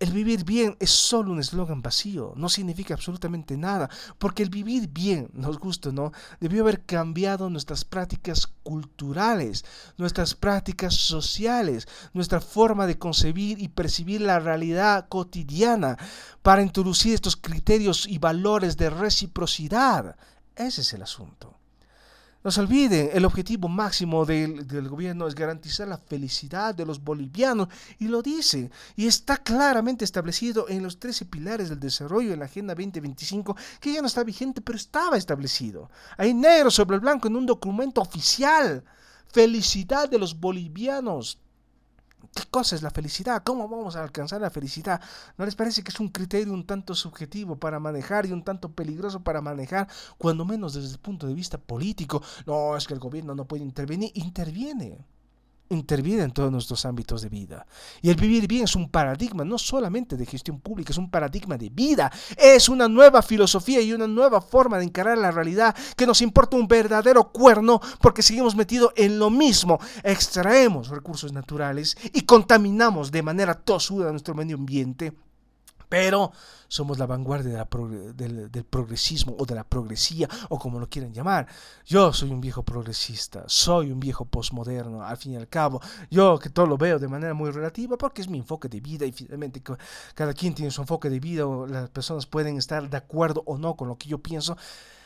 El 0.00 0.12
vivir 0.12 0.44
bien 0.44 0.76
es 0.78 0.90
solo 0.90 1.32
un 1.32 1.40
eslogan 1.40 1.82
vacío, 1.82 2.32
no 2.36 2.48
significa 2.48 2.94
absolutamente 2.94 3.56
nada, 3.56 3.90
porque 4.18 4.44
el 4.44 4.48
vivir 4.48 4.88
bien, 4.88 5.28
nos 5.32 5.58
gusta, 5.58 5.90
¿no? 5.90 6.12
Debió 6.38 6.62
haber 6.62 6.84
cambiado 6.84 7.50
nuestras 7.50 7.84
prácticas 7.84 8.46
culturales, 8.62 9.64
nuestras 9.96 10.36
prácticas 10.36 10.94
sociales, 10.94 11.88
nuestra 12.12 12.40
forma 12.40 12.86
de 12.86 12.96
concebir 12.96 13.60
y 13.60 13.68
percibir 13.68 14.20
la 14.20 14.38
realidad 14.38 15.08
cotidiana 15.08 15.96
para 16.42 16.62
introducir 16.62 17.14
estos 17.14 17.36
criterios 17.36 18.06
y 18.06 18.18
valores 18.18 18.76
de 18.76 18.90
reciprocidad. 18.90 20.16
Ese 20.54 20.82
es 20.82 20.92
el 20.92 21.02
asunto. 21.02 21.57
No 22.44 22.52
se 22.52 22.60
olviden, 22.60 23.10
el 23.12 23.24
objetivo 23.24 23.68
máximo 23.68 24.24
del, 24.24 24.88
gobierno 24.88 25.26
es 25.26 25.34
garantizar 25.34 25.88
la 25.88 25.98
felicidad 25.98 26.72
de 26.72 26.86
los 26.86 27.02
bolivianos 27.02 27.68
y 27.98 28.06
lo 28.06 28.22
dice 28.22 28.70
y 28.94 29.08
está 29.08 29.38
claramente 29.38 30.04
establecido 30.04 30.68
en 30.68 30.84
los 30.84 31.00
13 31.00 31.24
pilares 31.24 31.68
del 31.68 31.80
desarrollo 31.80 32.32
en 32.32 32.38
la 32.38 32.44
Agenda 32.44 32.76
2025 32.76 33.56
que 33.80 33.92
ya 33.92 34.00
no 34.00 34.06
está 34.06 34.22
vigente 34.22 34.60
pero 34.60 34.78
estaba 34.78 35.16
establecido. 35.16 35.90
Hay 36.16 36.32
negro 36.32 36.70
sobre 36.70 36.98
blanco 36.98 37.26
en 37.26 37.34
un 37.34 37.44
documento 37.44 38.00
oficial. 38.00 38.84
Felicidad 39.26 40.08
de 40.08 40.18
los 40.18 40.38
bolivianos. 40.38 41.38
¿Qué 42.34 42.44
cosa 42.50 42.76
es 42.76 42.82
la 42.82 42.90
felicidad? 42.90 43.42
¿Cómo 43.44 43.68
vamos 43.68 43.96
a 43.96 44.02
alcanzar 44.02 44.40
la 44.40 44.50
felicidad? 44.50 45.00
¿No 45.36 45.44
les 45.44 45.56
parece 45.56 45.82
que 45.82 45.90
es 45.90 46.00
un 46.00 46.08
criterio 46.08 46.52
un 46.52 46.66
tanto 46.66 46.94
subjetivo 46.94 47.56
para 47.56 47.80
manejar 47.80 48.26
y 48.26 48.32
un 48.32 48.44
tanto 48.44 48.70
peligroso 48.70 49.20
para 49.20 49.40
manejar, 49.40 49.88
cuando 50.18 50.44
menos 50.44 50.74
desde 50.74 50.92
el 50.92 50.98
punto 50.98 51.26
de 51.26 51.34
vista 51.34 51.58
político? 51.58 52.22
No, 52.46 52.76
es 52.76 52.86
que 52.86 52.94
el 52.94 53.00
gobierno 53.00 53.34
no 53.34 53.46
puede 53.46 53.64
intervenir. 53.64 54.12
Interviene 54.14 55.04
interviene 55.70 56.22
en 56.22 56.30
todos 56.30 56.50
nuestros 56.50 56.84
ámbitos 56.84 57.22
de 57.22 57.28
vida. 57.28 57.66
Y 58.02 58.10
el 58.10 58.16
vivir 58.16 58.46
bien 58.46 58.64
es 58.64 58.74
un 58.74 58.90
paradigma 58.90 59.44
no 59.44 59.58
solamente 59.58 60.16
de 60.16 60.26
gestión 60.26 60.60
pública, 60.60 60.92
es 60.92 60.98
un 60.98 61.10
paradigma 61.10 61.56
de 61.56 61.68
vida. 61.70 62.10
Es 62.36 62.68
una 62.68 62.88
nueva 62.88 63.22
filosofía 63.22 63.80
y 63.80 63.92
una 63.92 64.06
nueva 64.06 64.40
forma 64.40 64.78
de 64.78 64.84
encarar 64.84 65.18
la 65.18 65.30
realidad 65.30 65.74
que 65.96 66.06
nos 66.06 66.22
importa 66.22 66.56
un 66.56 66.68
verdadero 66.68 67.32
cuerno 67.32 67.80
porque 68.00 68.22
seguimos 68.22 68.56
metidos 68.56 68.92
en 68.96 69.18
lo 69.18 69.30
mismo. 69.30 69.78
Extraemos 70.02 70.88
recursos 70.88 71.32
naturales 71.32 71.96
y 72.12 72.22
contaminamos 72.22 73.10
de 73.10 73.22
manera 73.22 73.54
tosuda 73.54 74.10
nuestro 74.10 74.34
medio 74.34 74.56
ambiente 74.56 75.12
pero 75.88 76.32
somos 76.68 76.98
la 76.98 77.06
vanguardia 77.06 77.66
del, 78.14 78.50
del, 78.50 78.64
progresismo 78.64 79.34
o 79.38 79.46
de 79.46 79.54
la 79.54 79.64
progresía 79.64 80.28
o 80.50 80.58
como 80.58 80.78
lo 80.78 80.88
quieran 80.88 81.12
llamar. 81.12 81.46
Yo 81.86 82.12
soy 82.12 82.30
un 82.30 82.40
viejo 82.40 82.62
progresista, 82.62 83.44
soy 83.46 83.90
un 83.90 84.00
viejo 84.00 84.26
posmoderno, 84.26 85.02
al 85.02 85.16
fin 85.16 85.32
y 85.32 85.36
al 85.36 85.48
cabo. 85.48 85.80
Yo 86.10 86.38
que 86.38 86.50
todo 86.50 86.66
lo 86.66 86.76
veo 86.76 86.98
de 86.98 87.08
manera 87.08 87.32
muy 87.34 87.50
relativa 87.50 87.96
porque 87.96 88.20
es 88.20 88.28
mi 88.28 88.38
enfoque 88.38 88.68
de 88.68 88.80
vida 88.80 89.06
y 89.06 89.12
finalmente 89.12 89.62
cada 90.14 90.34
quien 90.34 90.54
tiene 90.54 90.70
su 90.70 90.82
enfoque 90.82 91.08
de 91.08 91.20
vida 91.20 91.46
o 91.46 91.66
las 91.66 91.88
personas 91.88 92.26
pueden 92.26 92.58
estar 92.58 92.88
de 92.88 92.96
acuerdo 92.96 93.42
o 93.46 93.56
no 93.56 93.74
con 93.76 93.88
lo 93.88 93.96
que 93.96 94.08
yo 94.08 94.18
pienso. 94.18 94.56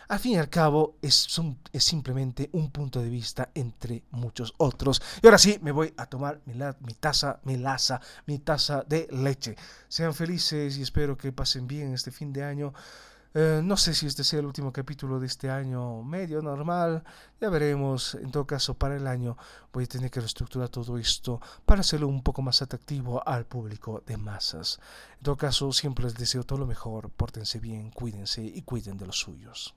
Al 0.08 0.18
fin 0.18 0.32
y 0.32 0.36
al 0.38 0.48
cabo, 0.48 0.96
es, 1.02 1.28
es 1.72 1.84
simplemente 1.84 2.50
un 2.52 2.70
punto 2.70 3.00
de 3.00 3.08
vista 3.08 3.50
entre 3.54 4.04
muchos 4.10 4.54
otros. 4.58 5.02
Y 5.22 5.26
ahora 5.26 5.38
sí, 5.38 5.58
me 5.62 5.72
voy 5.72 5.92
a 5.96 6.06
tomar 6.06 6.40
mi, 6.46 6.54
mi 6.54 6.94
taza, 6.94 7.40
mi 7.44 7.56
laza, 7.56 8.00
mi 8.26 8.38
taza 8.38 8.84
de 8.86 9.08
leche. 9.10 9.56
Sean 9.88 10.14
felices 10.14 10.76
y 10.76 10.82
espero 10.82 11.16
que 11.16 11.32
pasen 11.32 11.66
bien 11.66 11.94
este 11.94 12.10
fin 12.10 12.32
de 12.32 12.44
año. 12.44 12.72
Eh, 13.34 13.62
no 13.64 13.78
sé 13.78 13.94
si 13.94 14.06
este 14.06 14.24
sea 14.24 14.40
el 14.40 14.46
último 14.46 14.72
capítulo 14.72 15.18
de 15.18 15.26
este 15.26 15.50
año 15.50 16.02
medio 16.02 16.42
normal. 16.42 17.02
Ya 17.40 17.48
veremos. 17.48 18.14
En 18.16 18.30
todo 18.30 18.46
caso, 18.46 18.74
para 18.74 18.96
el 18.96 19.06
año 19.06 19.36
voy 19.72 19.84
a 19.84 19.86
tener 19.86 20.10
que 20.10 20.20
reestructurar 20.20 20.68
todo 20.68 20.98
esto 20.98 21.40
para 21.64 21.80
hacerlo 21.80 22.08
un 22.08 22.22
poco 22.22 22.42
más 22.42 22.60
atractivo 22.60 23.26
al 23.26 23.46
público 23.46 24.02
de 24.06 24.16
masas. 24.18 24.80
En 25.18 25.22
todo 25.22 25.36
caso, 25.36 25.72
siempre 25.72 26.04
les 26.04 26.14
deseo 26.14 26.44
todo 26.44 26.58
lo 26.58 26.66
mejor. 26.66 27.10
Pórtense 27.10 27.58
bien, 27.58 27.90
cuídense 27.90 28.42
y 28.42 28.62
cuiden 28.62 28.98
de 28.98 29.06
los 29.06 29.18
suyos. 29.18 29.74